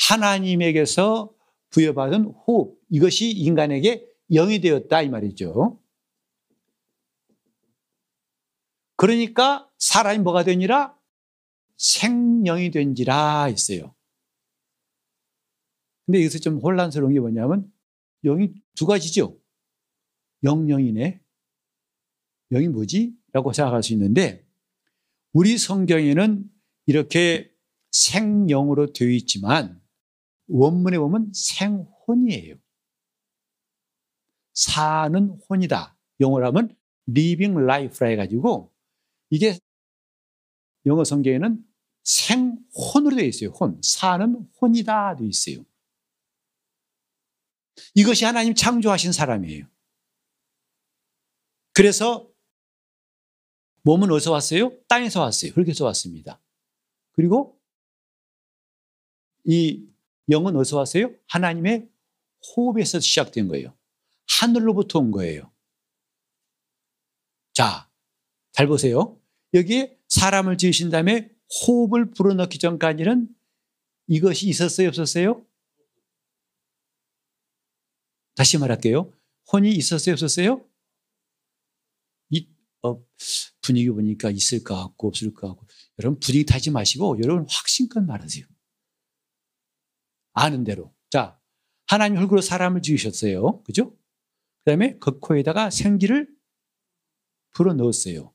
[0.09, 1.33] 하나님에게서
[1.69, 5.79] 부여받은 호흡, 이것이 인간에게 영이 되었다 이 말이죠.
[8.95, 10.95] 그러니까 사람이 뭐가 되니라?
[11.77, 13.95] 생명이 된지라 했어요.
[16.05, 17.71] 근데 여기서 좀 혼란스러운 게 뭐냐면
[18.23, 19.39] 영이 두 가지죠.
[20.43, 21.19] 영영이네.
[22.51, 23.15] 영이 뭐지?
[23.31, 24.45] 라고 생각할 수 있는데
[25.33, 26.49] 우리 성경에는
[26.85, 27.51] 이렇게
[27.91, 29.81] 생영으로 되어 있지만
[30.47, 32.55] 원문에 보면 생혼이에요.
[34.53, 35.97] 사는 혼이다.
[36.19, 36.75] 영어로 하면
[37.09, 38.73] living life라 해가지고
[39.29, 39.57] 이게
[40.85, 41.63] 영어 성경에는
[42.03, 43.49] 생혼으로 되어 있어요.
[43.51, 43.79] 혼.
[43.81, 45.63] 사는 혼이다 되어 있어요.
[47.95, 49.65] 이것이 하나님 창조하신 사람이에요.
[51.73, 52.30] 그래서
[53.83, 54.77] 몸은 어디서 왔어요?
[54.87, 55.51] 땅에서 왔어요.
[55.51, 56.39] 흙에서 왔습니다.
[57.13, 57.59] 그리고
[59.43, 59.87] 이
[60.29, 61.13] 영은 어디서 왔어요?
[61.27, 61.89] 하나님의
[62.55, 63.75] 호흡에서 시작된 거예요.
[64.39, 65.51] 하늘로부터 온 거예요.
[67.53, 67.89] 자,
[68.51, 69.19] 잘 보세요.
[69.53, 71.29] 여기에 사람을 지으신 다음에
[71.67, 73.27] 호흡을 불어넣기 전까지는
[74.07, 75.45] 이것이 있었어요, 없었어요?
[78.35, 79.11] 다시 말할게요.
[79.51, 80.65] 혼이 있었어요, 없었어요?
[82.29, 82.47] 이,
[82.83, 83.03] 어,
[83.61, 85.67] 분위기 보니까 있을 것 같고 없을 것 같고.
[85.99, 88.45] 여러분 분위기 타지 마시고 여러분 확신껏 말하세요.
[90.33, 90.93] 아는 대로.
[91.09, 91.39] 자,
[91.87, 93.63] 하나님 흙으로 사람을 지으셨어요.
[93.63, 93.91] 그죠?
[94.63, 96.27] 그 다음에 그 코에다가 생기를
[97.51, 98.33] 불어 넣었어요.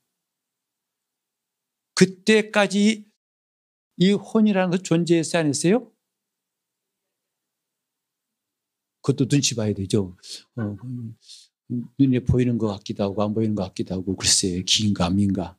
[1.95, 3.09] 그때까지
[3.97, 5.41] 이 혼이라는 것 존재했어요?
[5.41, 5.91] 안 했어요?
[9.01, 10.15] 그것도 눈치 봐야 되죠.
[10.57, 10.75] 어,
[11.99, 15.57] 눈에 보이는 것 같기도 하고 안 보이는 것 같기도 하고 글쎄 긴가 민가.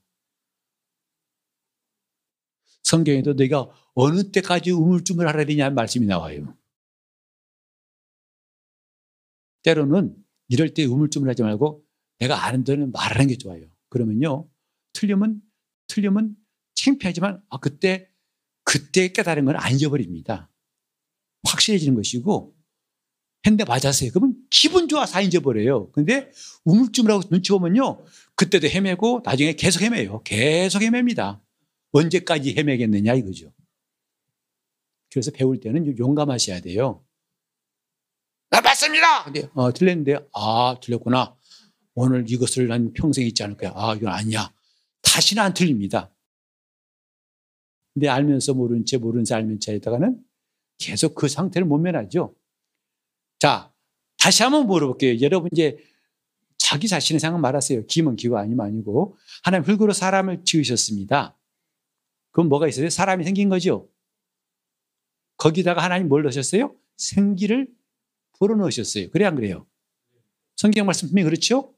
[2.83, 6.57] 성경에도 내가 어느 때까지 우물쭈물 하라 되냐는 말씀이 나와요.
[9.62, 10.16] 때로는
[10.49, 11.85] 이럴 때 우물쭈물 하지 말고
[12.18, 13.66] 내가 아는 대로 말하는 게 좋아요.
[13.90, 14.49] 그러면요.
[14.94, 15.40] 틀리면,
[15.87, 16.37] 틀리면
[16.75, 18.09] 창피하지만, 아, 그때,
[18.64, 20.51] 그때 깨달은 건 안 잊어버립니다.
[21.44, 22.55] 확실해지는 것이고,
[23.48, 24.11] 했는데 맞았어요.
[24.12, 25.90] 그러면 기분 좋아서 안 잊어버려요.
[25.92, 26.30] 근데
[26.64, 28.04] 우물쭈물하고 눈치 보면요.
[28.34, 30.22] 그때도 헤매고, 나중에 계속 헤매요.
[30.22, 31.42] 계속 헤맵니다.
[31.92, 33.52] 언제까지 헤매겠느냐 이거죠.
[35.11, 37.04] 그래서 배울 때는 용감하셔야 돼요.
[38.50, 39.24] 나 맞습니다!
[39.24, 41.34] 근데, 어, 틀렸는데, 아, 틀렸구나.
[41.94, 43.72] 오늘 이것을 난 평생 잊지 않을 거야.
[43.74, 44.52] 아, 이건 아니야.
[45.02, 46.14] 다시는 안 틀립니다.
[47.94, 50.22] 근데 알면서 모른 채, 모른 채 알면 채에다가는
[50.78, 52.38] 계속 그 상태를 못 면하죠.
[53.38, 53.72] 자,
[54.18, 55.20] 다시 한번 물어볼게요.
[55.20, 55.79] 여러분 이제
[56.57, 57.87] 자기 자신의 생각 말하세요.
[57.87, 59.16] 기면 기고 아니면 아니고.
[59.42, 61.38] 하나님 흙으로 사람을 지으셨습니다.
[62.33, 62.90] 그럼 뭐가 있어요?
[62.90, 63.88] 사람이 생긴 거죠.
[65.37, 66.74] 거기다가 하나님 뭘 넣으셨어요?
[66.96, 67.68] 생기를
[68.38, 69.11] 불어넣으셨어요.
[69.11, 69.66] 그래 안 그래요?
[70.57, 71.74] 성경 말씀 분명히 그렇죠?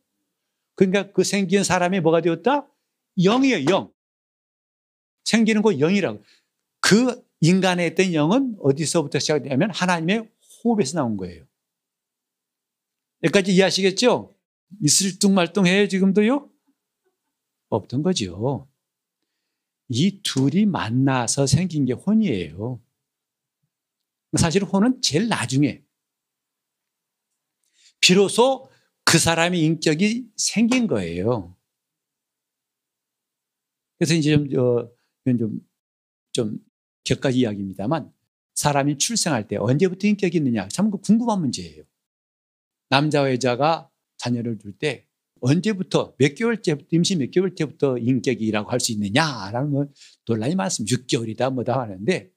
[0.74, 2.66] 그러니까 그 생긴 사람이 뭐가 되었다?
[3.22, 3.92] 영이에요, 영.
[5.24, 6.22] 생기는 거 영이라고.
[6.80, 10.30] 그 인간에 있던 영은 어디서부터 시작되냐면 하나님의
[10.64, 11.44] 호흡에서 나온 거예요.
[13.22, 14.34] 여기까지 이해하시겠죠?
[14.82, 16.50] 있을 뚱말뚱해요, 지금도요?
[17.68, 18.68] 없던 거죠.
[19.88, 22.80] 이 둘이 만나서 생긴 게 혼이에요.
[24.38, 25.82] 사실 혼은 제일 나중에.
[28.00, 28.70] 비로소
[29.04, 31.56] 그 사람의 인격이 생긴 거예요.
[33.98, 34.88] 그래서 이제 좀, 어,
[35.36, 35.60] 좀,
[36.32, 36.58] 좀
[37.04, 38.12] 격가지 이야기입니다만
[38.54, 41.84] 사람이 출생할 때 언제부터 인격이 있느냐 참 궁금한 문제예요.
[42.90, 45.06] 남자와 여자가 자녀를 둘 때
[45.40, 49.92] 언제부터 몇 개월째 임신 몇 개월 때부터 인격이라고 할 수 있느냐라는 건
[50.26, 50.96] 논란이 많습니다.
[50.96, 52.30] 6개월이다 뭐다 하는데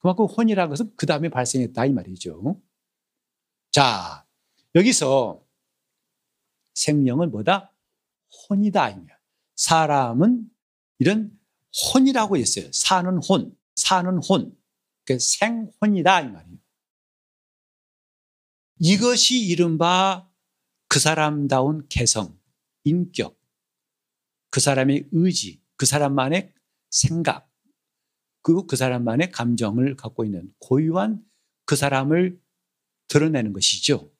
[0.00, 2.60] 그만큼 혼이라는 것은 그 다음에 발생했다 이 말이죠.
[3.70, 4.26] 자
[4.74, 5.44] 여기서
[6.74, 7.72] 생명은 뭐다?
[8.48, 8.96] 혼이다.
[9.54, 10.50] 사람은
[10.98, 11.38] 이런
[11.94, 12.68] 혼이라고 했어요.
[12.72, 14.56] 사는 혼, 사는 혼.
[15.04, 16.20] 그 생혼이다.
[16.22, 16.51] 이 말이에요.
[18.84, 20.28] 이것이 이른바
[20.88, 22.36] 그 사람다운 개성,
[22.82, 23.40] 인격,
[24.50, 26.52] 그 사람의 의지, 그 사람만의
[26.90, 27.48] 생각,
[28.42, 31.24] 그리고 그 사람만의 감정을 갖고 있는 고유한
[31.64, 32.40] 그 사람을
[33.06, 34.12] 드러내는 것이죠.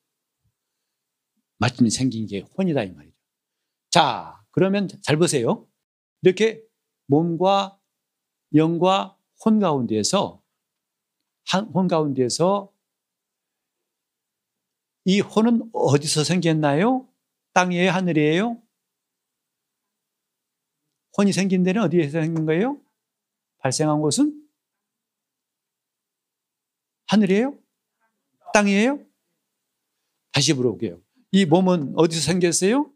[1.58, 3.16] 마침 생긴 게 혼이다 이 말이죠.
[3.90, 5.66] 자, 그러면 잘 보세요.
[6.22, 6.62] 이렇게
[7.08, 7.80] 몸과
[8.54, 10.40] 영과 혼 가운데에서
[11.74, 12.71] 혼 가운데에서
[15.04, 17.08] 이 혼은 어디서 생겼나요?
[17.54, 18.60] 땅이에요, 하늘이에요?
[21.16, 22.80] 혼이 생긴 데는 어디에서 생긴 거예요?
[23.58, 24.42] 발생한 곳은
[27.08, 27.58] 하늘이에요?
[28.54, 29.00] 땅이에요?
[30.32, 31.00] 다시 물어볼게요.
[31.30, 32.90] 이 몸은 어디서 생겼어요?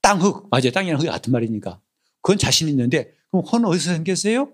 [0.00, 0.48] 땅 흙.
[0.50, 0.70] 맞아요.
[0.72, 1.80] 땅이랑 흙이 같은 말이니까.
[2.20, 4.52] 그건 자신 있는데, 그럼 혼은 어디서 생겼어요?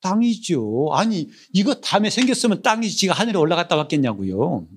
[0.00, 0.90] 땅이죠.
[0.92, 4.68] 아니, 이거 다음에 생겼으면 땅이 지가 하늘에 올라갔다 왔겠냐고요.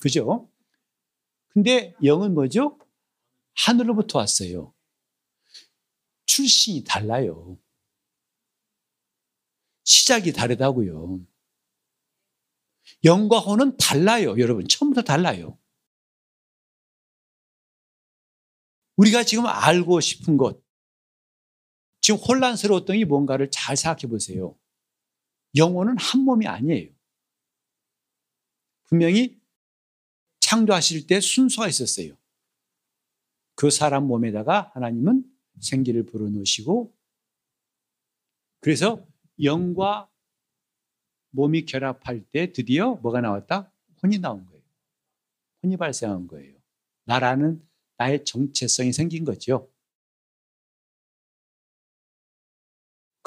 [0.00, 0.50] 그죠?
[1.48, 2.78] 근데 영은 뭐죠?
[3.54, 4.72] 하늘로부터 왔어요.
[6.26, 7.58] 출신이 달라요.
[9.84, 11.20] 시작이 다르다고요.
[13.04, 14.38] 영과 혼은 달라요.
[14.38, 15.58] 여러분, 처음부터 달라요.
[18.96, 20.62] 우리가 지금 알고 싶은 것,
[22.10, 24.58] 지금 혼란스러웠던 게 뭔가를 잘 생각해 보세요.
[25.54, 26.90] 영혼은 한 몸이 아니에요.
[28.84, 29.40] 분명히
[30.40, 32.16] 창조하실 때 순서가 있었어요.
[33.54, 35.22] 그 사람 몸에다가 하나님은
[35.60, 36.92] 생기를 불어넣으시고
[38.58, 39.06] 그래서
[39.40, 40.10] 영과
[41.30, 43.72] 몸이 결합할 때 드디어 뭐가 나왔다?
[44.02, 44.64] 혼이 나온 거예요.
[45.62, 46.58] 혼이 발생한 거예요.
[47.04, 47.64] 나라는
[47.98, 49.69] 나의 정체성이 생긴 거죠.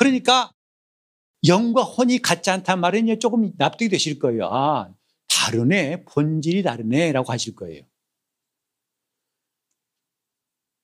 [0.04, 0.52] 그러니까
[1.48, 4.48] 영과 혼이 같지 않단 말은 조금 납득이 되실 거예요.
[4.52, 4.94] 아,
[5.30, 6.04] 다르네.
[6.04, 7.14] 본질이 다르네.
[7.14, 7.84] 라고 하실 거예요.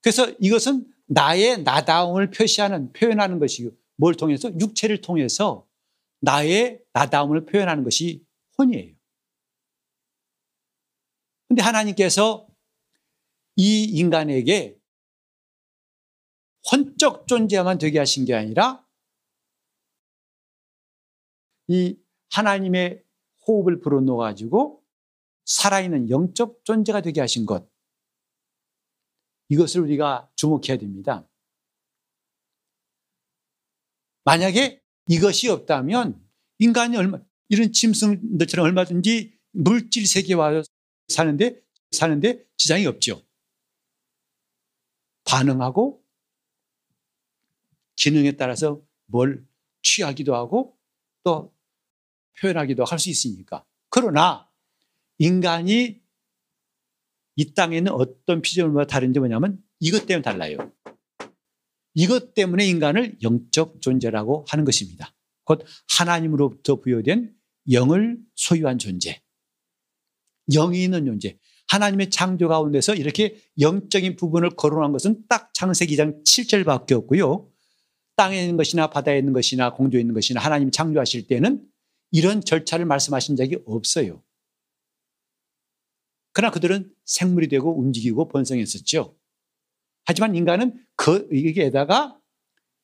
[0.01, 4.49] 그래서 이것은 나의 나다움을 표시하는, 표현하는 것이고, 뭘 통해서?
[4.57, 5.67] 육체를 통해서
[6.21, 8.25] 나의 나다움을 표현하는 것이
[8.57, 8.95] 혼이에요.
[11.49, 12.47] 근데 하나님께서
[13.57, 14.77] 이 인간에게
[16.71, 18.85] 혼적 존재만 되게 하신 게 아니라
[21.69, 21.95] 이
[22.31, 23.03] 하나님의
[23.47, 24.83] 호흡을 불어넣어 가지고
[25.45, 27.69] 살아있는 영적 존재가 되게 하신 것.
[29.49, 31.27] 이것을 우리가 주목해야 됩니다.
[34.25, 36.23] 만약에 이것이 없다면
[36.57, 40.63] 인간이 얼마, 이런 짐승들처럼 얼마든지 물질 세계에 와서
[41.07, 43.23] 사는데, 사는데 지장이 없죠.
[45.25, 46.03] 반응하고
[47.95, 49.47] 기능에 따라서 뭘
[49.81, 50.77] 취하기도 하고
[51.23, 51.53] 또
[52.39, 53.65] 표현하기도 할 수 있으니까.
[53.89, 54.49] 그러나
[55.17, 56.01] 인간이
[57.35, 60.57] 이 땅에 있는 어떤 피조물과 다른지 뭐냐면 이것 때문에 달라요.
[61.93, 65.13] 이것 때문에 인간을 영적 존재라고 하는 것입니다.
[65.43, 65.65] 곧
[65.97, 67.33] 하나님으로부터 부여된
[67.71, 69.21] 영을 소유한 존재.
[70.51, 71.37] 영이 있는 존재.
[71.67, 77.49] 하나님의 창조 가운데서 이렇게 영적인 부분을 거론한 것은 딱 창세기 2장 7절밖에 없고요.
[78.15, 81.65] 땅에 있는 것이나 바다에 있는 것이나 공중에 있는 것이나 하나님이 창조하실 때는
[82.11, 84.23] 이런 절차를 말씀하신 적이 없어요.
[86.31, 89.17] 그러나 그들은 생물이 되고 움직이고 번성했었죠.
[90.05, 92.19] 하지만 인간은 그 여기에다가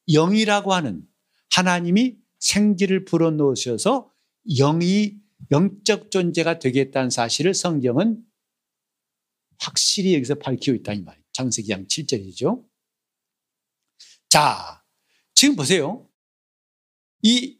[0.07, 1.07] 영이라고 하는
[1.51, 4.11] 하나님이 생기를 불어넣으셔서
[4.47, 5.17] 영이
[5.51, 8.23] 영적 존재가 되겠다는 사실을 성경은
[9.59, 11.23] 확실히 여기서 밝히고 있다 이 말이에요.
[11.31, 12.65] 장세기 양 7절이죠.
[14.29, 14.83] 자,
[15.33, 16.09] 지금 보세요.
[17.21, 17.59] 이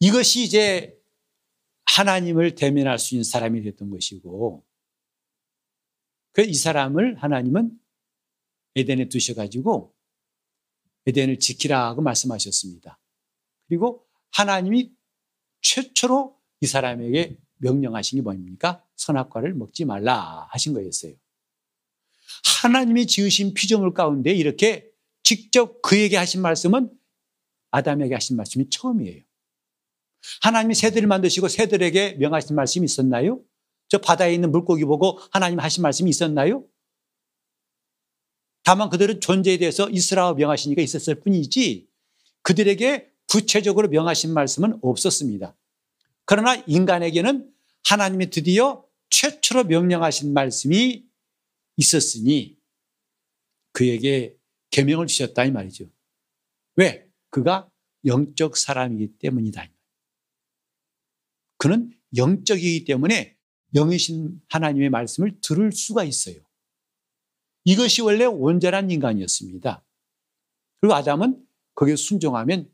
[0.00, 0.96] 이것이 이제
[1.86, 4.64] 하나님을 대면할 수 있는 사람이 됐던 것이고,
[6.32, 7.70] 그 이 사람을 하나님은
[8.74, 9.94] 에덴에 두셔가지고
[11.06, 13.00] 에덴을 지키라고 말씀하셨습니다.
[13.66, 14.92] 그리고 하나님이
[15.62, 18.84] 최초로 이 사람에게 명령하신 게 뭡니까?
[18.96, 21.14] 선악과를 먹지 말라 하신 거였어요.
[22.62, 24.90] 하나님이 지으신 피조물 가운데 이렇게
[25.22, 26.90] 직접 그에게 하신 말씀은
[27.70, 29.22] 아담에게 하신 말씀이 처음이에요.
[30.42, 33.40] 하나님이 새들을 만드시고 새들에게 명하신 말씀이 있었나요?
[33.88, 36.64] 저 바다에 있는 물고기 보고 하나님 하신 말씀이 있었나요?
[38.64, 41.88] 다만 그들은 존재에 대해서 이스라엘 명하시니까 있었을 뿐이지
[42.42, 45.56] 그들에게 구체적으로 명하신 말씀은 없었습니다.
[46.24, 47.48] 그러나 인간에게는
[47.84, 51.04] 하나님이 드디어 최초로 명령하신 말씀이
[51.76, 52.56] 있었으니
[53.72, 54.36] 그에게
[54.70, 55.86] 계명을 주셨다 이 말이죠.
[56.74, 57.06] 왜?
[57.30, 57.70] 그가
[58.04, 59.68] 영적 사람이기 때문이다.
[61.58, 63.36] 그는 영적이기 때문에
[63.74, 66.36] 영이신 하나님의 말씀을 들을 수가 있어요.
[67.64, 69.84] 이것이 원래 온전한 인간이었습니다.
[70.80, 72.70] 그리고 아담은 거기에 순종하면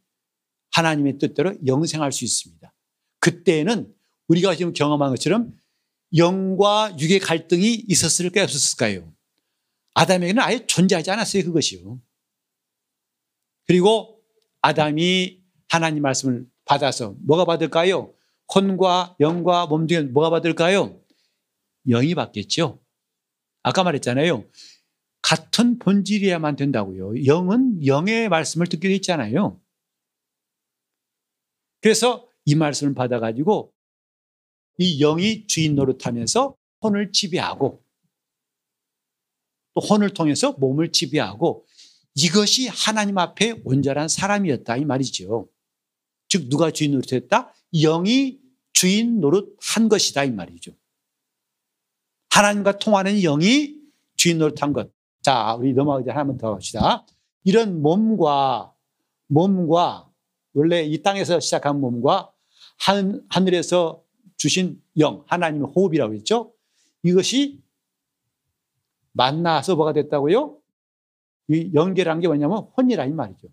[0.73, 2.73] 하나님의 뜻대로 영생할 수 있습니다.
[3.21, 3.95] 그때는
[4.29, 5.57] 우리가 지금 경험한 것처럼
[6.17, 8.45] 영과 육의 갈등이 있었을까요?
[8.45, 9.13] 없었을까요?
[9.95, 11.45] 아담에게는 아예 존재하지 않았어요.
[11.45, 12.01] 그것이요.
[13.67, 14.21] 그리고
[14.61, 18.15] 아담이 하나님 말씀을 받아서 뭐가 받을까요?
[18.55, 21.01] 혼과 영과 몸 중에 뭐가 받을까요?
[21.87, 22.81] 영이 받겠죠.
[23.63, 24.45] 아까 말했잖아요.
[25.23, 27.25] 같은 본질이야만 된다고요.
[27.27, 29.61] 영은 영의 말씀을 듣게 돼 있잖아요.
[31.81, 33.73] 그래서 이 말씀을 받아가지고
[34.79, 37.85] 이 영이 주인 노릇하면서 혼을 지배하고
[39.75, 41.67] 또 혼을 통해서 몸을 지배하고
[42.15, 45.49] 이것이 하나님 앞에 온전한 사람이었다 이 말이죠.
[46.29, 47.55] 즉 누가 주인 노릇했다?
[47.73, 48.42] 영이
[48.83, 50.73] 주인 노릇 한 것이다 이 말이죠.
[52.31, 53.77] 하나님과 통하는 영이
[54.17, 54.91] 주인 노릇 한 것.
[55.21, 57.07] 자, 우리 넘어가기 전에 한번 더 합시다.
[57.45, 58.75] 이런 몸과
[59.29, 60.11] 몸과
[60.55, 62.33] 원래 이 땅에서 시작한 몸과
[62.81, 64.03] 한, 하늘에서
[64.37, 66.53] 주신 영, 하나님의 호흡이라고 했죠.
[67.05, 67.63] 이것이
[69.13, 70.59] 만나서 뭐가 됐다고요?
[71.51, 73.47] 이 연결한 게 뭐냐면 혼이라 이 말이죠.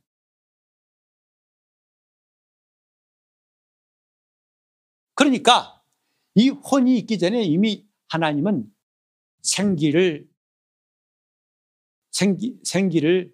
[5.29, 5.83] 그러니까
[6.35, 8.65] 이 혼이 있기 전에 이미 하나님은
[9.43, 10.27] 생기를
[12.11, 13.33] 생기, 생기를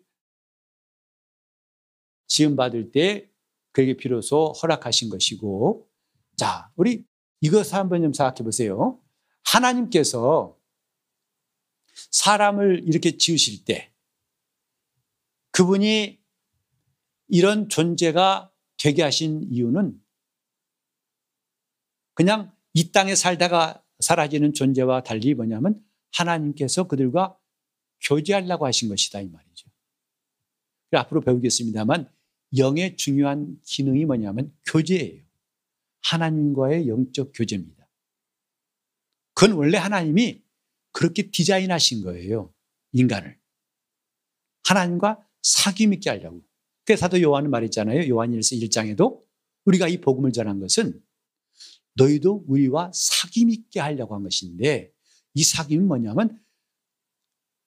[2.27, 3.31] 지음받을 때
[3.71, 5.89] 그에게 비로소 허락하신 것이고
[6.35, 7.05] 자 우리
[7.39, 9.01] 이것 한번 좀 생각해 보세요.
[9.45, 10.57] 하나님께서
[12.11, 13.93] 사람을 이렇게 지으실 때
[15.51, 16.19] 그분이
[17.29, 20.04] 이런 존재가 되게 하신 이유는
[22.15, 25.81] 그냥 이 땅에 살다가 사라지는 존재와 달리 뭐냐면
[26.13, 27.37] 하나님께서 그들과
[28.01, 29.69] 교제하려고 하신 것이다 이 말이죠.
[30.91, 32.09] 앞으로 배우겠습니다만
[32.57, 35.23] 영의 중요한 기능이 뭐냐면 교제예요.
[36.03, 37.87] 하나님과의 영적 교제입니다.
[39.33, 40.43] 그건 원래 하나님이
[40.91, 42.53] 그렇게 디자인하신 거예요.
[42.93, 43.37] 인간을.
[44.63, 46.41] 하나님과 사귐 있게 하려고.
[46.85, 48.07] 그래서 사도 요한은 말했잖아요.
[48.07, 49.21] 요한일서 1장에도
[49.65, 51.03] 우리가 이 복음을 전한 것은
[51.95, 54.91] 너희도 우리와 사귐 있게 하려고 한 것인데
[55.33, 56.39] 이 사귐은 뭐냐면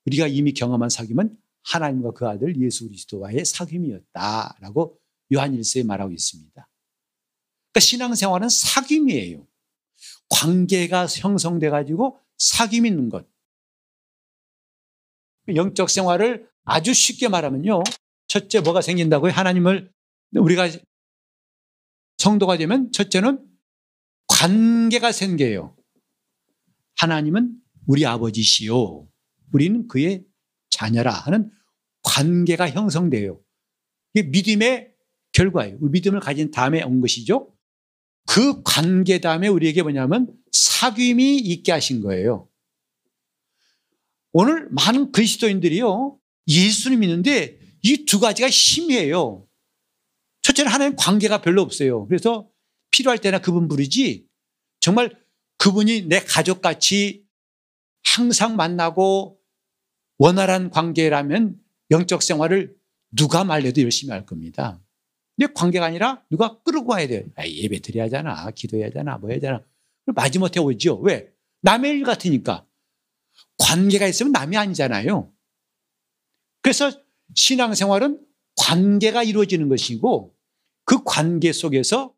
[0.07, 4.97] 우리가 이미 경험한 사귐은 하나님과 그 아들 예수 그리스도와의 사귐이었다라고
[5.33, 6.53] 요한일서에 말하고 있습니다.
[6.53, 9.47] 그러니까 신앙생활은 사귐이에요.
[10.31, 13.29] 관계가 형성돼 가지고 사귐 있는 것.
[15.55, 17.83] 영적 생활을 아주 쉽게 말하면요.
[18.27, 19.33] 첫째 뭐가 생긴다고요?
[19.33, 19.91] 하나님을
[20.37, 20.69] 우리가
[22.19, 23.47] 성도가 되면 첫째는
[24.38, 25.77] 관계가 생겨요.
[26.96, 29.09] 하나님은 우리 아버지시요.
[29.53, 30.24] 우리는 그의
[30.70, 31.51] 자녀라 하는
[32.03, 33.40] 관계가 형성돼요.
[34.14, 34.92] 이게 믿음의
[35.33, 35.79] 결과예요.
[35.81, 37.53] 믿음을 가진 다음에 온 것이죠.
[38.27, 42.48] 그 관계 다음에 우리에게 뭐냐면 사귐이 있게 하신 거예요.
[44.33, 46.16] 오늘 많은 그리스도인들이요.
[46.46, 49.46] 예수를 믿는데 이 두 가지가 힘이에요.
[50.42, 52.07] 첫째는 하나님 관계가 별로 없어요.
[52.07, 52.48] 그래서
[52.90, 54.28] 필요할 때나 그분 부르지
[54.88, 55.14] 정말
[55.59, 57.27] 그분이 내 가족같이
[58.07, 59.38] 항상 만나고
[60.16, 62.74] 원활한 관계라면 영적 생활을
[63.11, 64.83] 누가 말려도 열심히 할 겁니다.
[65.37, 67.22] 근데 관계가 아니라 누가 끌고 와야 돼요.
[67.37, 68.51] 아, 예배 드려야 하잖아.
[68.51, 69.18] 기도해야 하잖아.
[69.18, 69.62] 뭐 해야 하잖아.
[70.07, 70.98] 마지못해 오죠.
[71.01, 71.35] 왜?
[71.61, 72.66] 남의 일 같으니까.
[73.59, 75.31] 관계가 있으면 남이 아니잖아요.
[76.62, 76.90] 그래서
[77.35, 78.24] 신앙생활은
[78.57, 80.35] 관계가 이루어지는 것이고
[80.87, 82.14] 그 관계 속에서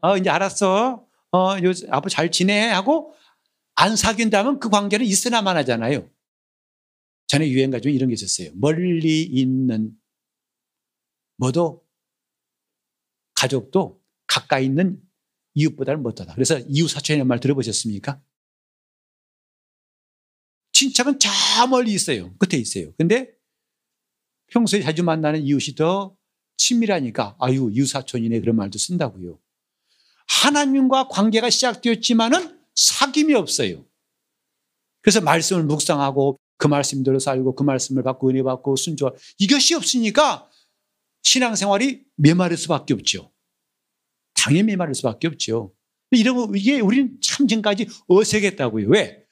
[0.00, 1.07] 어, 이제 알았어.
[1.32, 1.50] 어,
[1.90, 3.14] 앞으로 잘 지내 하고
[3.74, 6.08] 안 사귄다면 그 관계는 있으나만 하잖아요.
[7.28, 8.50] 전에 유행가 중에 이런 게 있었어요.
[8.54, 9.92] 멀리 있는
[11.36, 11.86] 뭐도
[13.34, 15.00] 가족도 가까이 있는
[15.54, 16.34] 이웃보다는 못하다.
[16.34, 18.22] 그래서 이웃 사촌이라는 말 들어보셨습니까?
[20.72, 21.28] 친척은 저
[21.68, 22.36] 멀리 있어요.
[22.38, 22.92] 끝에 있어요.
[22.96, 23.32] 근데
[24.48, 26.16] 평소에 자주 만나는 이웃이 더
[26.56, 29.38] 친밀하니까 아유 이웃 사촌이네 그런 말도 쓴다고요.
[30.42, 33.84] 하나님과 관계가 시작되었지만은 사귐이 없어요.
[35.00, 40.48] 그래서 말씀을 묵상하고 그 말씀대로 살고 그 말씀을 받고 은혜 받고 순종하 이것이 없으니까
[41.22, 43.32] 신앙생활이 메마를 수밖에 없죠.
[44.34, 45.74] 당연히 메마를 수밖에 없죠.
[46.10, 48.88] 이러면 이게 우리는 참 지금까지 어색했다고요.
[48.88, 49.24] 왜?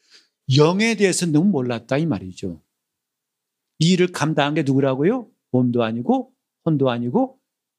[0.56, 2.62] 영에 대해서 너무 몰랐다 이 말이죠.
[3.78, 5.28] 이 일을 감당한 게 누구라고요?
[5.52, 6.32] 몸도 아니고
[6.64, 7.38] 혼도 아니고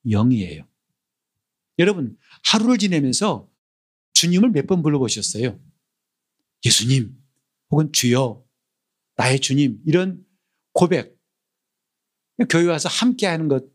[0.10, 0.66] 영이에요.
[1.80, 3.50] 여러분 하루를 지내면서
[4.14, 5.60] 주님을 몇 번 불러보셨어요?
[6.66, 7.16] 예수님
[7.70, 8.44] 혹은 주여
[9.16, 10.26] 나의 주님 이런
[10.74, 11.18] 고백
[12.50, 13.66] 교회 와서 함께 하는 것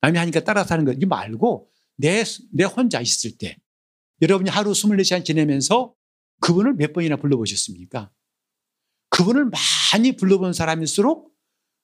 [0.00, 3.58] 남이 하니까 따라서 하는 것 이거 말고 내, 내 혼자 있을 때
[4.22, 5.94] 여러분이 하루 24시간 지내면서
[6.40, 8.10] 그분을 몇 번이나 불러보셨습니까?
[9.10, 9.50] 그분을
[9.92, 11.32] 많이 불러본 사람일수록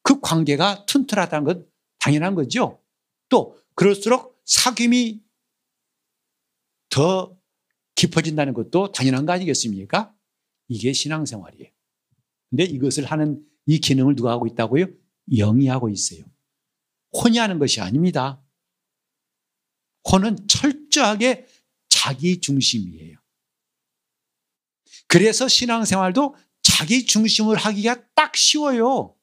[0.02, 1.66] 그 관계가 튼튼하다는 건
[1.98, 2.82] 당연한 거죠.
[3.28, 5.20] 또 그럴수록 사귐이
[6.90, 7.36] 더
[7.94, 10.14] 깊어진다는 것도 당연한 거 아니겠습니까?
[10.68, 11.70] 이게 신앙생활이에요.
[12.50, 14.86] 근데 이것을 하는 이 기능을 누가 하고 있다고요?
[15.32, 16.24] 영이 하고 있어요.
[17.12, 18.42] 혼이 하는 것이 아닙니다.
[20.10, 21.46] 혼은 철저하게
[21.88, 23.18] 자기 중심이에요.
[25.06, 29.16] 그래서 신앙생활도 자기 중심을 하기가 딱 쉬워요.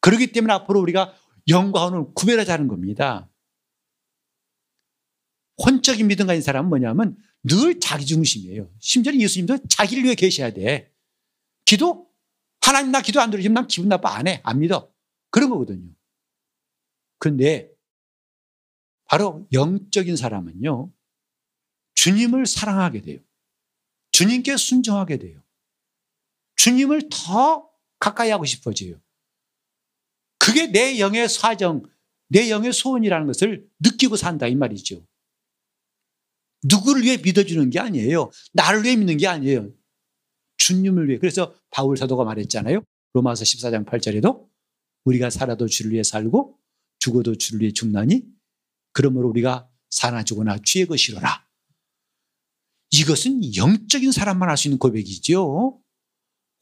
[0.00, 1.14] 그렇기 때문에 앞으로 우리가
[1.48, 3.30] 영과 혼을 구별하자는 겁니다.
[5.58, 8.70] 혼적인 믿음 가진 사람은 뭐냐면 늘 자기 중심이에요.
[8.80, 10.92] 심지어 예수님도 자기를 위해 계셔야 돼.
[11.64, 12.08] 기도?
[12.60, 14.40] 하나님 나 기도 안 들어주면 난 기분 나빠 안 해.
[14.42, 14.90] 안 믿어.
[15.30, 15.90] 그런 거거든요.
[17.18, 17.70] 그런데
[19.04, 20.90] 바로 영적인 사람은요.
[21.94, 23.20] 주님을 사랑하게 돼요.
[24.12, 25.42] 주님께 순종하게 돼요.
[26.56, 29.00] 주님을 더 가까이 하고 싶어져요.
[30.38, 31.82] 그게 내 영의 사정,
[32.28, 35.06] 내 영의 소원이라는 것을 느끼고 산다 이 말이죠.
[36.64, 38.30] 누구를 위해 믿어주는 게 아니에요.
[38.52, 39.70] 나를 위해 믿는 게 아니에요.
[40.56, 41.18] 주님을 위해.
[41.18, 42.82] 그래서 바울 사도가 말했잖아요.
[43.12, 44.48] 로마서 14장 8절에도
[45.04, 46.58] 우리가 살아도 주를 위해 살고
[46.98, 48.24] 죽어도 주를 위해 죽나니
[48.92, 51.46] 그러므로 우리가 사나 죽거나 주의 것이로라.
[52.90, 55.80] 이것은 영적인 사람만 할 수 있는 고백이죠.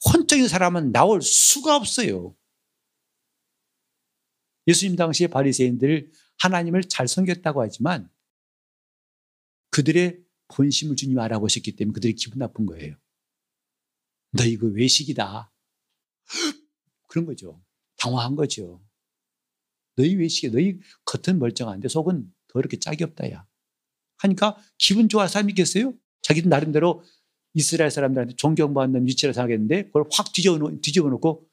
[0.05, 2.35] 혼적인 사람은 나올 수가 없어요.
[4.67, 8.09] 예수님 당시에 바리새인들 하나님을 잘 섬겼다고 하지만
[9.73, 12.95] 그들의 본심을 주님 알아보셨기 때문에 그들이 기분 나쁜 거예요.
[14.33, 15.51] 너 이거 외식이다.
[17.09, 17.63] 그런 거죠.
[17.97, 18.83] 당황한 거죠.
[19.97, 23.47] 너희 외식이 너희 겉은 멀쩡한데 속은 더럽게 짝이 없다, 야.
[24.19, 25.95] 하니까 기분 좋아서 사람 있겠어요?
[26.23, 27.03] 자기도 나름대로
[27.55, 31.47] 이스라엘 사람들한테 존경받는 위치를 생각했는데 그걸 확 뒤집어, 놓고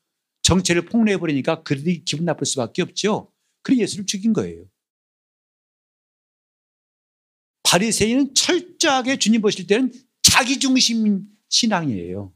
[0.44, 3.32] 정체를 폭로해버리니까 그들이 기분 나쁠 수밖에 없죠.
[3.62, 4.66] 그래서 예수를 죽인 거예요.
[7.70, 9.94] 바리새인은 철저하게 주님 보실 때는
[10.24, 12.34] 자기 중심 신앙이에요.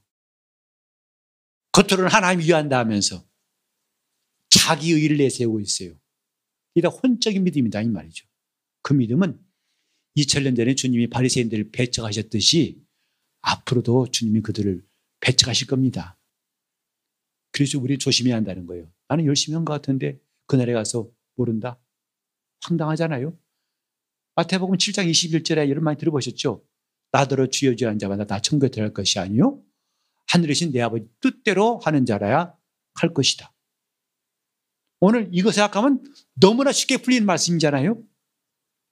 [1.71, 3.25] 겉으로는 하나님 위한다 하면서
[4.49, 5.95] 자기 의를 내세우고 있어요.
[6.75, 8.27] 이다 혼적인 믿음이다 이 말이죠.
[8.83, 9.43] 그 믿음은
[10.17, 12.83] 2000년 전에 주님이 바리새인들을 배척하셨듯이
[13.41, 14.85] 앞으로도 주님이 그들을
[15.19, 16.17] 배척하실 겁니다.
[17.51, 18.91] 그래서 우리 조심해야 한다는 거예요.
[19.07, 21.79] 나는 열심히 한 것 같은데 그날에 가서 모른다?
[22.61, 23.35] 황당하잖아요.
[24.35, 26.63] 마태복음 7장 21절에 이런 말 들어보셨죠?
[27.11, 29.61] 나더러 주여 주여 한 자마다 다 천국에 들어갈 것이 아니요
[30.27, 32.55] 하늘이신 내 아버지 뜻대로 하는 자라야
[32.95, 33.53] 할 것이다.
[34.99, 36.03] 오늘 이거 생각하면
[36.33, 38.01] 너무나 쉽게 풀리는 말씀이잖아요.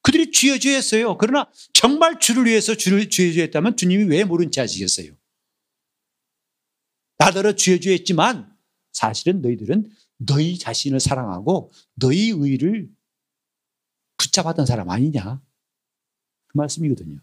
[0.02, 1.16] 그들이 주여 주여 했어요.
[1.16, 5.12] 그러나 정말 주를 위해서 주를 주여 주여 했다면 주님이 왜 모른 체 하시겠어요?
[7.18, 8.54] 나더러 주여 주여 했지만
[8.92, 12.88] 사실은 너희들은 너희 자신을 사랑하고 너희 의를
[14.22, 15.42] 붙잡았던 사람 아니냐.
[16.46, 17.18] 그 말씀이거든요.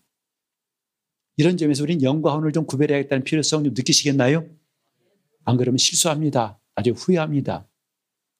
[1.38, 4.46] 이런 점에서 우리는 영과 혼을 좀 구별해야겠다는 필요성 좀 느끼시겠나요?
[5.46, 6.60] 안 그러면 실수합니다.
[6.76, 7.68] 아주 후회합니다.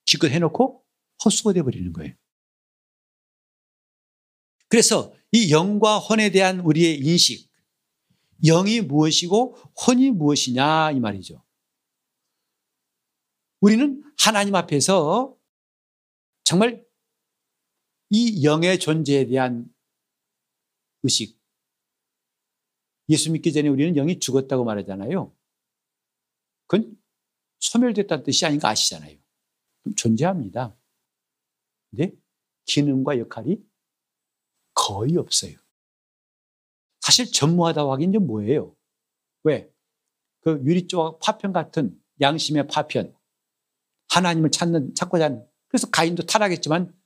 [0.06, 0.84] 기껏 해놓고
[1.24, 2.14] 헛수가 돼버리는 거예요.
[4.68, 7.50] 그래서 이 영과 혼에 대한 우리의 인식,
[8.44, 11.44] 영이 무엇이고 혼이 무엇이냐 이 말이죠.
[13.62, 15.36] 우리는 하나님 앞에서
[16.44, 16.86] 정말
[18.10, 19.72] 이 영의 존재에 대한
[21.04, 21.40] 의식.
[23.10, 25.36] 예수 믿기 전에 우리는 영이 죽었다고 말하잖아요.
[26.68, 26.98] 그건
[27.60, 29.18] 소멸됐다는 뜻이 아닌가 아시잖아요.
[29.96, 30.76] 존재합니다.
[31.90, 32.14] 근데
[32.66, 33.64] 기능과 역할이
[34.74, 35.58] 거의 없어요.
[37.02, 38.76] 사실 전무하다고 하긴 좀 뭐예요?
[39.44, 39.74] 왜?
[40.42, 43.16] 그 유리조각 파편 같은 양심의 파편.
[44.10, 45.48] 하나님을 찾는, 찾고자 하는.
[45.68, 46.99] 그래서 가인도 타락했지만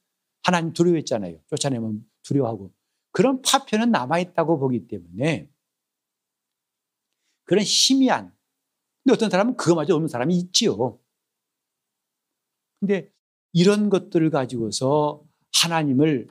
[0.44, 1.40] 하나님 두려워했잖아요.
[1.48, 2.72] 쫓아내면 두려워하고.
[3.12, 5.50] 그런 파편은 남아있다고 보기 때문에
[7.46, 8.34] 그런 희미한.
[9.04, 11.00] 근데 어떤 사람은 그거마저 없는 사람이 있지요.
[12.80, 13.12] 근데
[13.54, 15.24] 이런 것들을 가지고서
[15.54, 16.28] 하나님을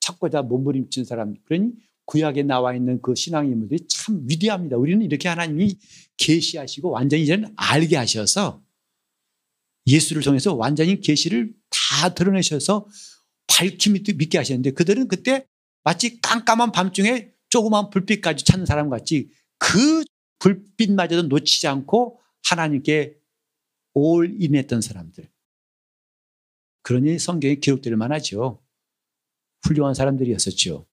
[0.00, 1.72] 찾고자 몸부림친 사람, 그러니
[2.06, 4.76] 구약에 나와 있는 그 신앙 인물들이 참 위대합니다.
[4.76, 5.76] 우리는 이렇게 하나님이
[6.16, 8.62] 계시하시고 완전히 이제는 알게 하셔서
[9.86, 12.86] 예수를 통해서 완전히 계시를 다 드러내셔서
[13.46, 15.46] 밝힘 믿게 하셨는데 그들은 그때
[15.84, 20.04] 마치 깜깜한 밤중에 조그만 불빛까지 찾는 사람 같이 그
[20.40, 23.16] 불빛마저도 놓치지 않고 하나님께
[23.94, 25.30] 올인했던 사람들.
[26.82, 28.62] 그러니 성경에 기록될 만하죠.
[29.62, 30.86] 훌륭한 사람들이었었죠.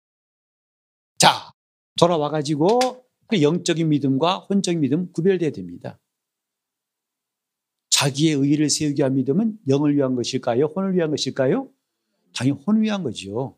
[1.18, 1.54] 자,
[2.00, 6.00] 돌아와가지고 그 영적인 믿음과 혼적인 믿음 구별돼야 됩니다.
[7.94, 10.66] 자기의 의의를 세우기 위한 믿음은 영을 위한 것일까요?
[10.66, 11.70] 혼을 위한 것일까요?
[12.34, 13.56] 당연히 혼을 위한 거죠.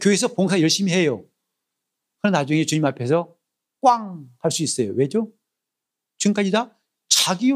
[0.00, 1.24] 교회에서 봉사 열심히 해요.
[2.22, 3.34] 그러나 나중에 주님 앞에서
[3.82, 4.92] 꽝 할 수 있어요.
[4.92, 5.32] 왜죠?
[6.18, 7.50] 지금까지 다 자기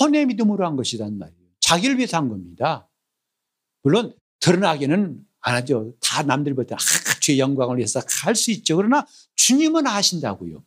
[0.00, 1.48] 혼의 믿음으로 한 것이란 말이에요.
[1.60, 2.88] 자기를 위해서 한 겁니다.
[3.82, 5.94] 물론 드러나기는 안 하죠.
[6.00, 6.78] 다 남들 볼때 아,
[7.20, 8.76] 주의 영광을 위해서 할 수 있죠.
[8.76, 10.64] 그러나 주님은 하신다고요.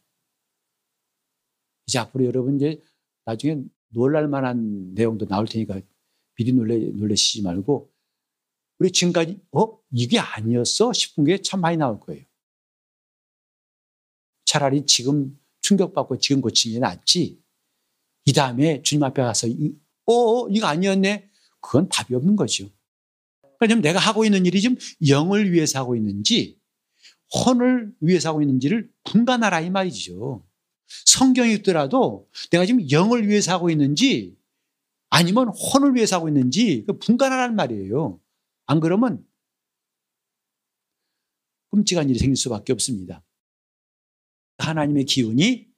[1.88, 2.80] 이제 앞으로 여러분 이제
[3.26, 5.79] 나중에 놀랄 만한 내용도 나올 테니까
[6.35, 7.91] 미리 놀래, 놀라시지 말고
[8.79, 9.77] 우리 지금까지 어?
[9.91, 10.91] 이게 아니었어?
[10.93, 12.23] 싶은 게 참 많이 나올 거예요.
[14.45, 17.41] 차라리 지금 충격받고 지금 고치는 게 낫지.
[18.25, 19.47] 이 다음에 주님 앞에 가서
[20.05, 21.29] 어, 어 이거 아니었네?
[21.59, 22.69] 그건 답이 없는 거죠.
[23.59, 24.75] 그러니까 내가 하고 있는 일이 지금
[25.07, 26.59] 영을 위해서 하고 있는지
[27.33, 30.43] 혼을 위해서 하고 있는지를 분간하라 이 말이죠.
[31.05, 34.37] 성경이 있더라도 내가 지금 영을 위해서 하고 있는지
[35.09, 38.19] 아니면 혼을 위해서 하고 있는지 그 분간하라는 말이에요.
[38.65, 39.25] 안 그러면
[41.71, 43.23] 끔찍한 일이 생길 수밖에 없습니다.
[44.57, 45.69] 하나님의 기운이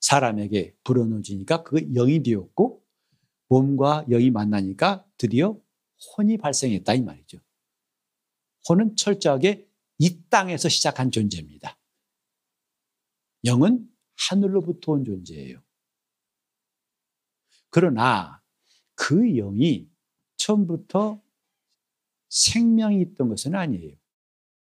[0.00, 2.82] 사람에게 불어넣어지니까 그게 영이 되었고
[3.48, 5.60] 몸과 영이 만나니까 드디어
[6.16, 7.38] 혼이 발생했다 이 말이죠.
[8.68, 11.76] 혼은 철저하게 이 땅에서 시작한 존재입니다.
[13.44, 13.88] 영은
[14.28, 15.62] 하늘로부터 온 존재예요.
[17.70, 18.42] 그러나
[18.94, 19.88] 그 영이
[20.36, 21.22] 처음부터
[22.28, 23.96] 생명이 있던 것은 아니에요.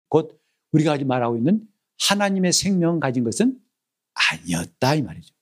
[0.09, 0.41] 곧
[0.73, 1.67] 우리가 말하고 있는
[2.01, 3.61] 하나님의 생명을 가진 것은
[4.15, 5.35] 아니었다 이 말이죠.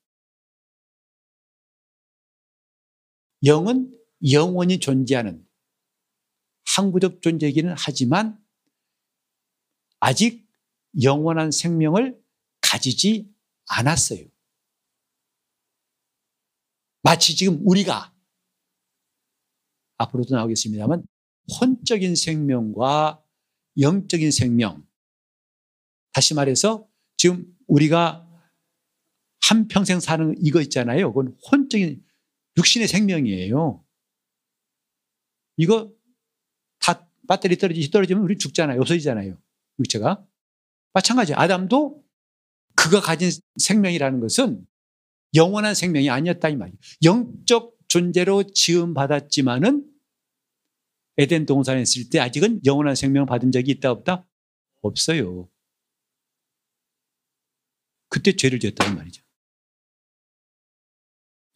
[3.43, 3.93] 영은
[4.31, 5.47] 영원히 존재하는
[6.65, 8.43] 항구적 존재이기는 하지만
[9.99, 10.47] 아직
[11.01, 12.24] 영원한 생명을
[12.75, 13.33] 가지지
[13.67, 14.25] 않았어요.
[17.03, 18.13] 마치 지금 우리가
[19.97, 21.05] 앞으로도 나오겠습니다만
[21.61, 23.23] 혼적인 생명과
[23.79, 24.85] 영적인 생명
[26.11, 28.27] 다시 말해서 지금 우리가
[29.41, 31.13] 한 평생 사는 이거 있잖아요.
[31.13, 32.03] 그건 혼적인
[32.57, 33.85] 육신의 생명이에요.
[35.57, 35.93] 이거
[36.79, 38.81] 다 배터리 떨어지, 떨어지면 우리 죽잖아요.
[38.81, 39.37] 없어지잖아요.
[39.79, 40.25] 육체가.
[40.93, 41.33] 마찬가지.
[41.33, 42.04] 아담도
[42.75, 44.65] 그가 가진 생명이라는 것은
[45.35, 46.77] 영원한 생명이 아니었다 이 말이에요.
[47.03, 49.91] 영적 존재로 지음 받았지만은
[51.17, 54.27] 에덴 동산에 있을 때 아직은 영원한 생명을 받은 적이 있다 없다?
[54.81, 55.49] 없어요.
[58.09, 59.23] 그때 죄를 지었다는 말이죠.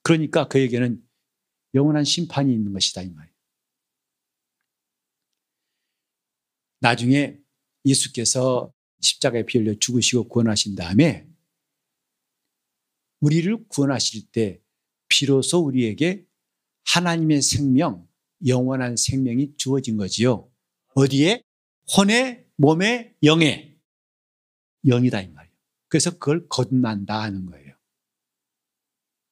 [0.03, 1.01] 그러니까 그에게는
[1.73, 3.35] 영원한 심판이 있는 것이다 이 말이에요.
[6.81, 7.37] 나중에
[7.85, 11.27] 예수께서 십자가에 피 흘려 죽으시고 구원하신 다음에
[13.21, 14.61] 우리를 구원하실 때
[15.07, 16.25] 비로소 우리에게
[16.85, 18.07] 하나님의 생명,
[18.47, 20.49] 영원한 생명이 주어진 거지요.
[20.95, 21.43] 어디에?
[21.97, 23.77] 혼에, 몸에, 영에.
[24.85, 25.55] 영이다 이 말이에요.
[25.87, 27.75] 그래서 그걸 거듭난다 하는 거예요.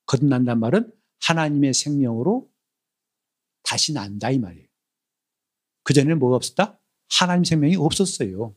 [0.05, 0.91] 거듭난단 말은
[1.21, 2.51] 하나님의 생명으로
[3.63, 4.67] 다시 난다 이 말이에요.
[5.83, 6.79] 그전에는 뭐가 없었다?
[7.09, 8.55] 하나님 생명이 없었어요.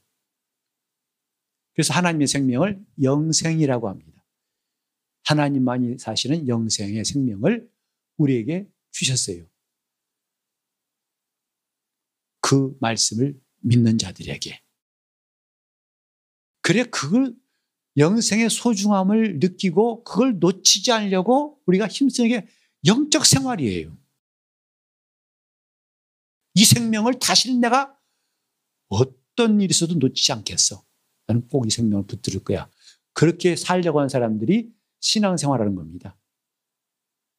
[1.80, 4.22] 그래서 하나님의 생명을 영생이라고 합니다.
[5.24, 7.70] 하나님만이 사시는 영생의 생명을
[8.18, 9.48] 우리에게 주셨어요.
[12.42, 14.62] 그 말씀을 믿는 자들에게.
[16.60, 17.34] 그래, 그걸
[17.96, 22.46] 영생의 소중함을 느끼고 그걸 놓치지 않으려고 우리가 힘쓰는 게
[22.84, 23.96] 영적 생활이에요.
[26.56, 27.98] 이 생명을 다시는 내가
[28.88, 30.89] 어떤 있어도 놓치지 않겠어.
[31.30, 32.68] 나는 꼭 이 생명을 붙들 거야.
[33.12, 36.16] 그렇게 살려고 하는 사람들이 신앙생활하는 겁니다.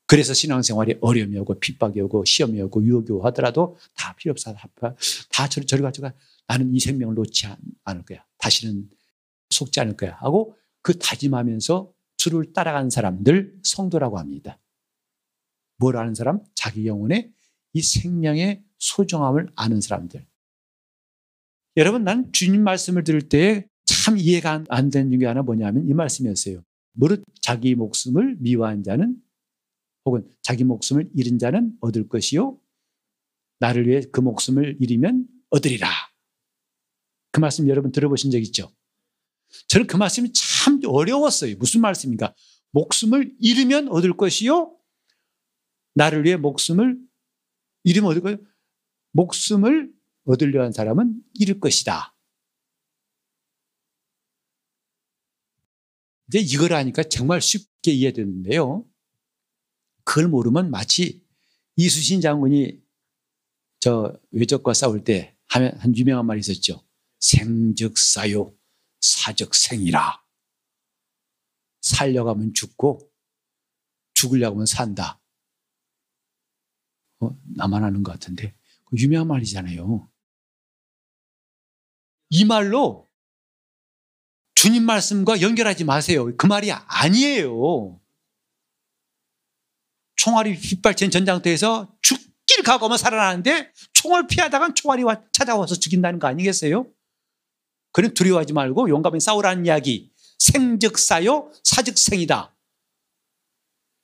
[0.08, 4.54] 그래서 신앙생활이 어려움이 오고 핍박이 오고 시험이 오고 유혹이 오고 하더라도 다 필요 없어.
[4.54, 4.96] 다,
[5.30, 6.14] 다 저리, 저리 가져가.
[6.48, 7.48] 나는 이 생명을 놓지
[7.84, 8.26] 않을 거야.
[8.38, 8.90] 다시는
[9.50, 10.16] 속지 않을 거야.
[10.16, 14.58] 하고 그 다짐하면서 주를 따라간 사람들 성도라고 합니다.
[15.78, 16.42] 뭘 아는 사람?
[16.56, 17.32] 자기 영혼의
[17.74, 20.26] 이 생명의 소중함을 아는 사람들.
[21.78, 26.64] 여러분, 난 주님 말씀을 들을 때 참 이해가 안 되는 게 하나 뭐냐면 이 말씀이었어요.
[26.94, 29.16] 무릇 자기 목숨을 미워한 자는
[30.06, 32.60] 혹은 자기 목숨을 잃은 자는 얻을 것이요.
[33.60, 35.88] 나를 위해 그 목숨을 잃으면 얻으리라.
[37.32, 38.72] 그 말씀 여러분 들어보신 적 있죠?
[39.68, 41.56] 저는 그 말씀이 참 어려웠어요.
[41.58, 42.34] 무슨 말씀입니까?
[42.72, 44.76] 목숨을 잃으면 얻을 것이요.
[45.94, 46.98] 나를 위해 목숨을
[47.84, 48.38] 잃으면 얻을 거예요.
[49.12, 49.92] 목숨을
[50.26, 52.11] 얻으려 한 사람은 잃을 것이다.
[56.32, 58.86] 이제 이걸 하니까 정말 쉽게 이해되는데요.
[60.04, 61.24] 그걸 모르면 마치
[61.76, 62.82] 이수신 장군이
[63.80, 66.82] 저 외적과 싸울 때 한 유명한 말이 있었죠.
[67.20, 68.56] 생즉사요,
[69.02, 70.24] 사적생이라.
[71.82, 73.12] 살려가면 죽고
[74.14, 75.22] 죽으려고 하면 산다.
[77.20, 78.56] 어, 나만 아는 것 같은데.
[78.86, 80.10] 그 유명한 말이잖아요.
[82.30, 83.11] 이 말로
[84.62, 86.38] 주님 말씀과 연결하지 마세요.
[86.38, 88.00] 그 말이 아니에요.
[90.18, 95.02] 총알이 휘발친 전장터에서 죽길 각오하면 살아나는데 총을 피하다가 총알이
[95.32, 96.86] 찾아와서 죽인다는 거 아니겠어요?
[97.92, 100.14] 그는 두려워하지 말고 용감히 싸우라는 이야기.
[100.38, 102.56] 생즉사요, 사즉생이다.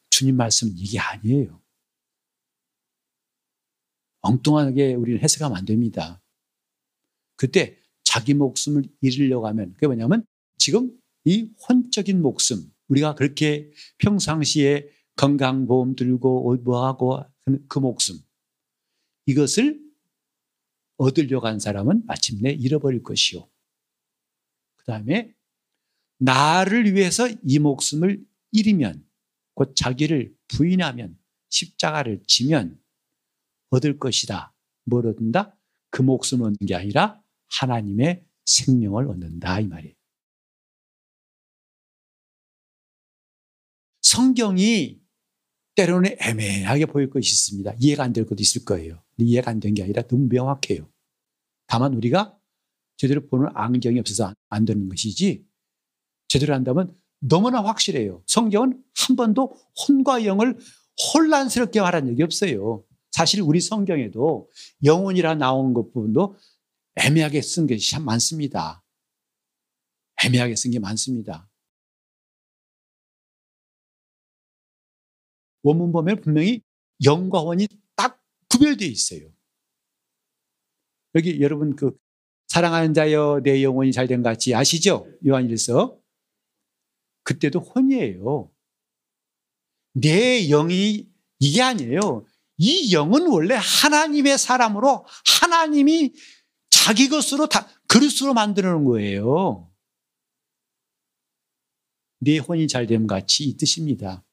[0.09, 1.61] 주님 말씀은 이게 아니에요.
[4.21, 6.19] 엉뚱하게 우리는 해석하면 안 됩니다.
[7.35, 10.25] 그때 자기 목숨을 잃으려고 하면 그게 뭐냐면
[10.57, 10.91] 지금
[11.25, 17.23] 이 혼적인 목숨 우리가 그렇게 평상시에 건강보험 들고 뭐하고
[17.67, 18.17] 그 목숨
[19.25, 19.81] 이것을
[20.97, 23.47] 얻으려고 한 사람은 마침내 잃어버릴 것이요.
[24.77, 25.33] 그 다음에
[26.19, 29.05] 나를 위해서 이 목숨을 잃으면
[29.53, 31.17] 곧 자기를 부인하면
[31.49, 32.79] 십자가를 지면
[33.69, 34.53] 얻을 것이다.
[34.85, 35.55] 뭘 얻는다?
[35.89, 37.21] 그 목숨을 얻는 게 아니라
[37.59, 39.96] 하나님의 생명을 얻는다 이 말이에요.
[44.11, 44.99] 성경이
[45.75, 47.75] 때로는 애매하게 보일 것이 있습니다.
[47.79, 49.03] 이해가 안 될 것도 있을 거예요.
[49.17, 50.89] 이해가 안 된 게 아니라 너무 명확해요.
[51.67, 52.37] 다만 우리가
[52.95, 55.45] 제대로 보는 안경이 없어서 안 되는 것이지
[56.29, 58.23] 제대로 한다면 너무나 확실해요.
[58.27, 59.55] 성경은 한 번도
[59.87, 60.57] 혼과 영을
[61.13, 62.83] 혼란스럽게 말한 적이 없어요.
[63.11, 64.49] 사실 우리 성경에도
[64.83, 66.37] 영혼이라 나온 것 부분도
[66.95, 68.83] 애매하게 쓴 것이 참 많습니다.
[70.23, 71.47] 애매하게 쓴 게 많습니다.
[75.67, 76.61] 원문 보면 분명히
[77.03, 79.29] 영과 혼이 딱 구별되어 있어요.
[81.15, 81.97] 여기 여러분 그
[82.47, 85.05] 사랑하는 자여 내 영혼이 잘된 같이 아시죠?
[85.25, 85.99] 요한일서
[87.23, 88.49] 그때도 혼이에요.
[89.93, 91.09] 내 영이
[91.39, 92.25] 이게 아니에요.
[92.57, 95.05] 이 영은 원래 하나님의 사람으로
[95.41, 96.13] 하나님이
[96.69, 99.69] 자기 것으로 다 그릇으로 만드는 거예요.
[102.19, 104.23] 내 혼이 잘됨 같이 이 뜻입니다.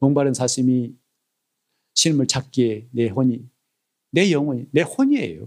[0.00, 0.96] 목바른 사슴이
[1.94, 3.48] 신음을 찾기에 내 혼이
[4.10, 5.46] 내 영혼이 내 혼이에요.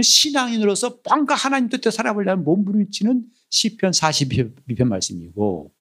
[0.00, 5.72] 신앙인으로서 뭔가 하나님 뜻대로 살아보려면 몸부림치는 시편 42편 말씀이고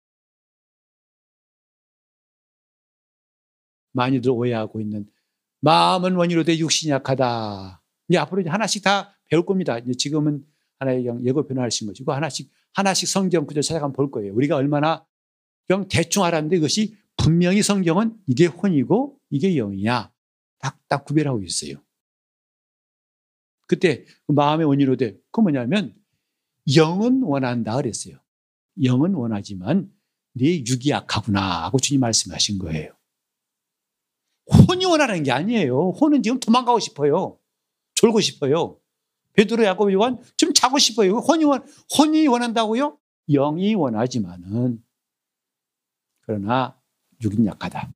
[3.93, 5.09] 많이들 오해하고 있는
[5.61, 7.81] 마음은 원이로 돼 육신이 약하다.
[8.09, 9.77] 이제 앞으로 이제 하나씩 다 배울 겁니다.
[9.77, 10.45] 이제 지금은
[10.79, 14.33] 하나의 예고 변화하신 것이고 하나씩 하나씩 성경 구절 찾아가면 볼 거예요.
[14.33, 15.05] 우리가 얼마나
[15.67, 20.11] 그냥 대충 알았는데 이것이 분명히 성경은 이게 혼이고 이게 영이야.
[20.59, 21.75] 딱딱 구별하고 있어요.
[23.67, 25.17] 그때 그 마음의 원인으로 돼.
[25.31, 25.95] 그 뭐냐면
[26.75, 28.17] 영은 원한다 그랬어요.
[28.83, 29.91] 영은 원하지만
[30.33, 32.91] 네 육이 약하구나 하고 주님 말씀하신 거예요.
[34.67, 35.91] 혼이 원하는 게 아니에요.
[35.91, 37.39] 혼은 지금 도망가고 싶어요.
[37.95, 38.79] 졸고 싶어요.
[39.33, 41.17] 베드로 야곱 요한 좀 자고 싶어요.
[41.17, 41.63] 혼이 원
[41.97, 42.97] 혼이 원한다고요?
[43.29, 44.83] 영이 원하지만은
[46.21, 46.80] 그러나
[47.21, 47.93] 육인 약하다.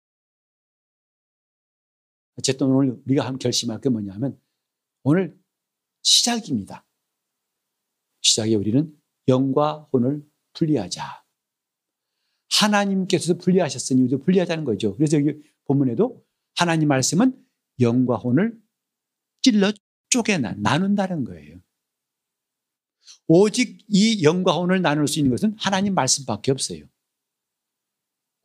[2.38, 4.40] 어쨌든 오늘 우리가 한 결심할 게 뭐냐면
[5.04, 5.40] 오늘
[6.02, 6.86] 시작입니다.
[8.22, 8.96] 시작에 우리는
[9.28, 10.24] 영과 혼을
[10.54, 11.24] 분리하자.
[12.52, 14.96] 하나님께서 분리하셨으니 우리도 분리하자는 거죠.
[14.96, 17.46] 그래서 여기 본문에도 하나님 말씀은
[17.80, 18.60] 영과 혼을
[19.42, 19.72] 찔러
[20.10, 21.60] 쪼개나 나눈다는 거예요.
[23.28, 26.86] 오직 이 영과 혼을 나눌 수 있는 것은 하나님 말씀밖에 없어요.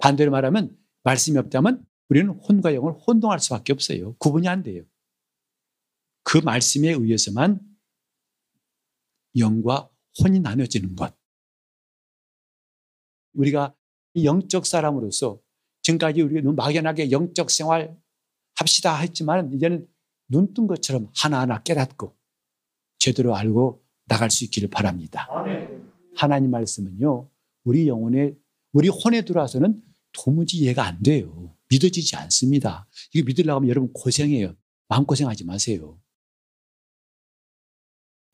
[0.00, 4.14] 반대로 말하면 말씀이 없다면 우리는 혼과 영을 혼동할 수밖에 없어요.
[4.18, 4.82] 구분이 안 돼요.
[6.22, 7.60] 그 말씀에 의해서만
[9.38, 9.88] 영과
[10.22, 11.14] 혼이 나눠지는 것.
[13.34, 13.74] 우리가
[14.22, 15.40] 영적 사람으로서
[15.82, 17.96] 지금까지 우리가 너무 막연하게 영적 생활
[18.56, 19.86] 합시다 했지만 이제는
[20.28, 22.16] 눈 뜬 것처럼 하나하나 깨닫고
[22.98, 25.28] 제대로 알고 나갈 수 있기를 바랍니다.
[26.16, 27.28] 하나님 말씀은요,
[27.64, 28.34] 우리 영혼에,
[28.72, 29.82] 우리 혼에 들어와서는
[30.12, 31.56] 도무지 이해가 안 돼요.
[31.68, 32.88] 믿어지지 않습니다.
[33.14, 34.56] 이거 믿으려고 하면 여러분 고생해요.
[34.88, 36.00] 마음고생하지 마세요.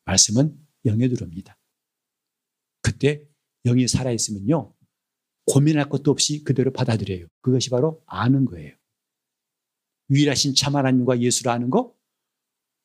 [0.05, 1.59] 말씀은 영에 들어옵니다.
[2.81, 3.23] 그때
[3.65, 4.75] 영이 살아있으면요.
[5.47, 7.27] 고민할 것도 없이 그대로 받아들여요.
[7.41, 8.75] 그것이 바로 아는 거예요.
[10.11, 11.95] 유일하신 참 하나님과 예수를 아는 거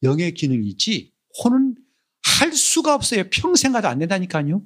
[0.04, 1.14] 영의 기능이 있지
[1.44, 1.76] 혼은
[2.24, 3.30] 할 수가 없어요.
[3.30, 4.66] 평생 가도 안 된다니까요.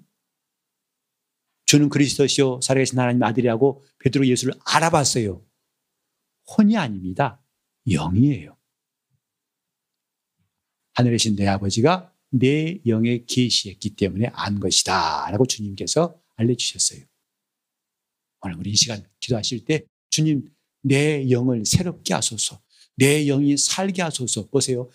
[1.66, 5.43] 주는 그리스도시요 살아계신 하나님 아들이라고 베드로 예수를 알아봤어요.
[6.57, 7.41] 혼이 아닙니다.
[7.88, 8.55] 영이에요.
[10.93, 15.30] 하늘에 계신 내 아버지가 내 영에 계시했기 때문에 안 것이다.
[15.32, 17.03] 라고 주님께서 알려주셨어요.
[18.41, 20.49] 오늘 우리 이 시간 기도하실 때 주님
[20.82, 22.61] 내 영을 새롭게 하소서.
[22.95, 24.47] 내 영이 살게 하소서.
[24.47, 24.89] 보세요.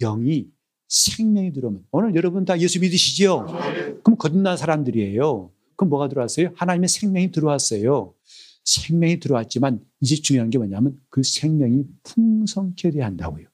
[0.00, 0.48] 영이
[0.88, 3.46] 생명이 들어오면 오늘 여러분 다 예수 믿으시죠?
[4.02, 5.52] 그럼 거듭난 사람들이에요.
[5.76, 6.52] 그럼 뭐가 들어왔어요?
[6.56, 8.14] 하나님의 생명이 들어왔어요.
[8.64, 13.46] 생명이 들어왔지만 이제 중요한 게 뭐냐면 그 생명이 풍성케 돼야 한다고요.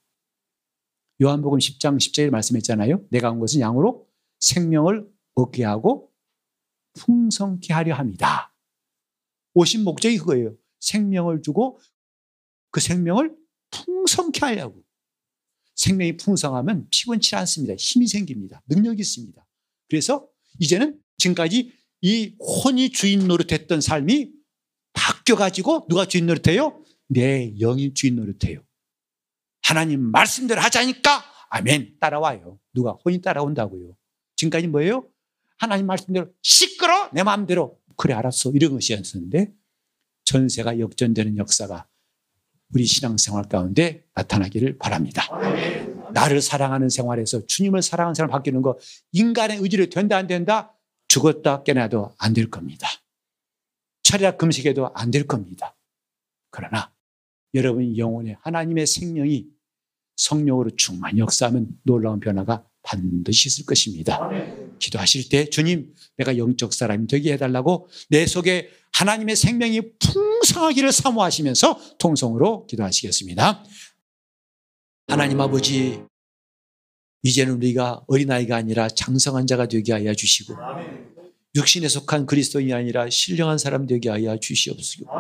[1.23, 3.05] 요한복음 10장 10절에 말씀했잖아요.
[3.11, 4.07] 내가 온 것은 양으로
[4.39, 6.11] 생명을 얻게 하고
[6.95, 8.55] 풍성케 하려 합니다.
[9.55, 10.57] 오신 목적이 그거예요.
[10.81, 11.79] 생명을 주고
[12.71, 13.37] 그 생명을
[13.71, 14.83] 풍성케 하려고.
[15.75, 17.75] 생명이 풍성하면 피곤치 않습니다.
[17.75, 18.63] 힘이 생깁니다.
[18.69, 19.47] 능력이 있습니다.
[19.89, 24.31] 그래서 이제는 지금까지 이 혼이 주인 노릇했던 삶이
[24.93, 26.83] 바뀌어가지고 누가 주인 노릇해요?
[27.09, 28.63] 내 영이 주인 노릇해요.
[29.63, 32.59] 하나님 말씀대로 하자니까 아멘 따라와요.
[32.73, 33.97] 누가 혼이 따라온다고요.
[34.37, 35.09] 지금까지 뭐예요?
[35.59, 39.53] 하나님 말씀대로 시끄러 내 마음대로 그래 알았어 이런 것이었는데
[40.25, 41.87] 전세가 역전되는 역사가
[42.73, 45.27] 우리 신앙생활 가운데 나타나기를 바랍니다.
[46.13, 48.79] 나를 사랑하는 생활에서 주님을 사랑하는 생활 바뀌는 거
[49.13, 50.75] 인간의 의지로 된다 안 된다
[51.11, 52.89] 죽었다 깨나도 안 될 겁니다.
[54.03, 55.77] 철야 금식에도 안 될 겁니다.
[56.51, 56.93] 그러나
[57.55, 59.49] 여러분 영혼에 하나님의 생명이
[60.17, 64.31] 성령으로 충만히 역사하면 놀라운 변화가 반드시 있을 것입니다.
[64.79, 72.67] 기도하실 때 주님 내가 영적 사람이 되게 해달라고 내 속에 하나님의 생명이 풍성하기를 사모하시면서 통성으로
[72.67, 73.65] 기도하시겠습니다.
[75.09, 76.05] 하나님 아버지
[77.23, 80.55] 이제는 우리가 어린아이가 아니라 장성한 자가 되게 하여 주시고
[81.55, 85.11] 육신에 속한 그리스도인이 아니라 신령한 사람 되게 하여 주시옵시고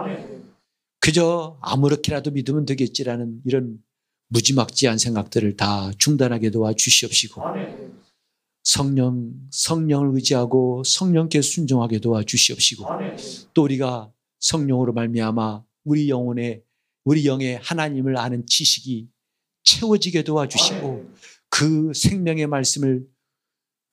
[1.00, 3.78] 그저 아무렇게라도 믿으면 되겠지라는 이런
[4.28, 7.42] 무지막지한 생각들을 다 중단하게 도와 주시옵시고
[8.62, 12.84] 성령 성령을 의지하고 성령께 순종하게 도와 주시옵시고
[13.54, 16.62] 또 우리가 성령으로 말미암아 우리 영혼에
[17.04, 19.08] 우리 영의 하나님을 아는 지식이
[19.64, 21.10] 채워지게 도와 주시고
[21.50, 23.06] 그 생명의 말씀을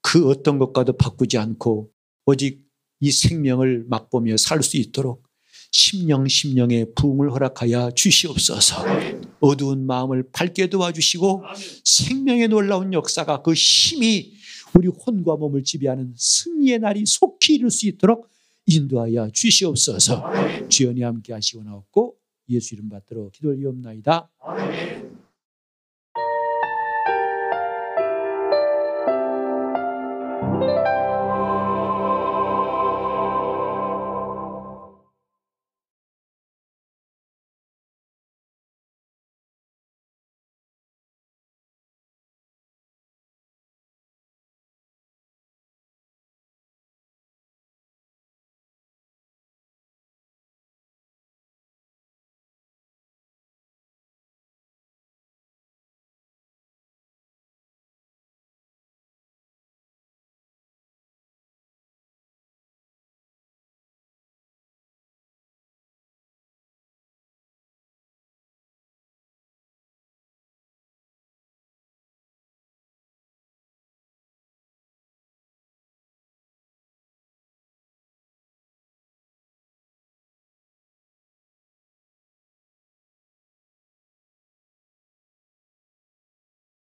[0.02, 1.92] 그 어떤 것과도 바꾸지 않고
[2.26, 2.66] 오직
[3.00, 5.28] 이 생명을 맛보며 살 수 있도록
[5.72, 8.86] 심령 심령의 부흥을 허락하여 주시옵소서.
[9.42, 11.44] 어두운 마음을 밝게 도와주시고
[11.84, 14.34] 생명의 놀라운 역사가 그 힘이
[14.74, 18.30] 우리 혼과 몸을 지배하는 승리의 날이 속히 이룰 수 있도록
[18.66, 20.24] 인도하여 주시옵소서.
[20.70, 22.16] 주연이 함께 하시고 나옵고
[22.50, 24.30] 예수 이름 받들어 기도를 이옵나이다.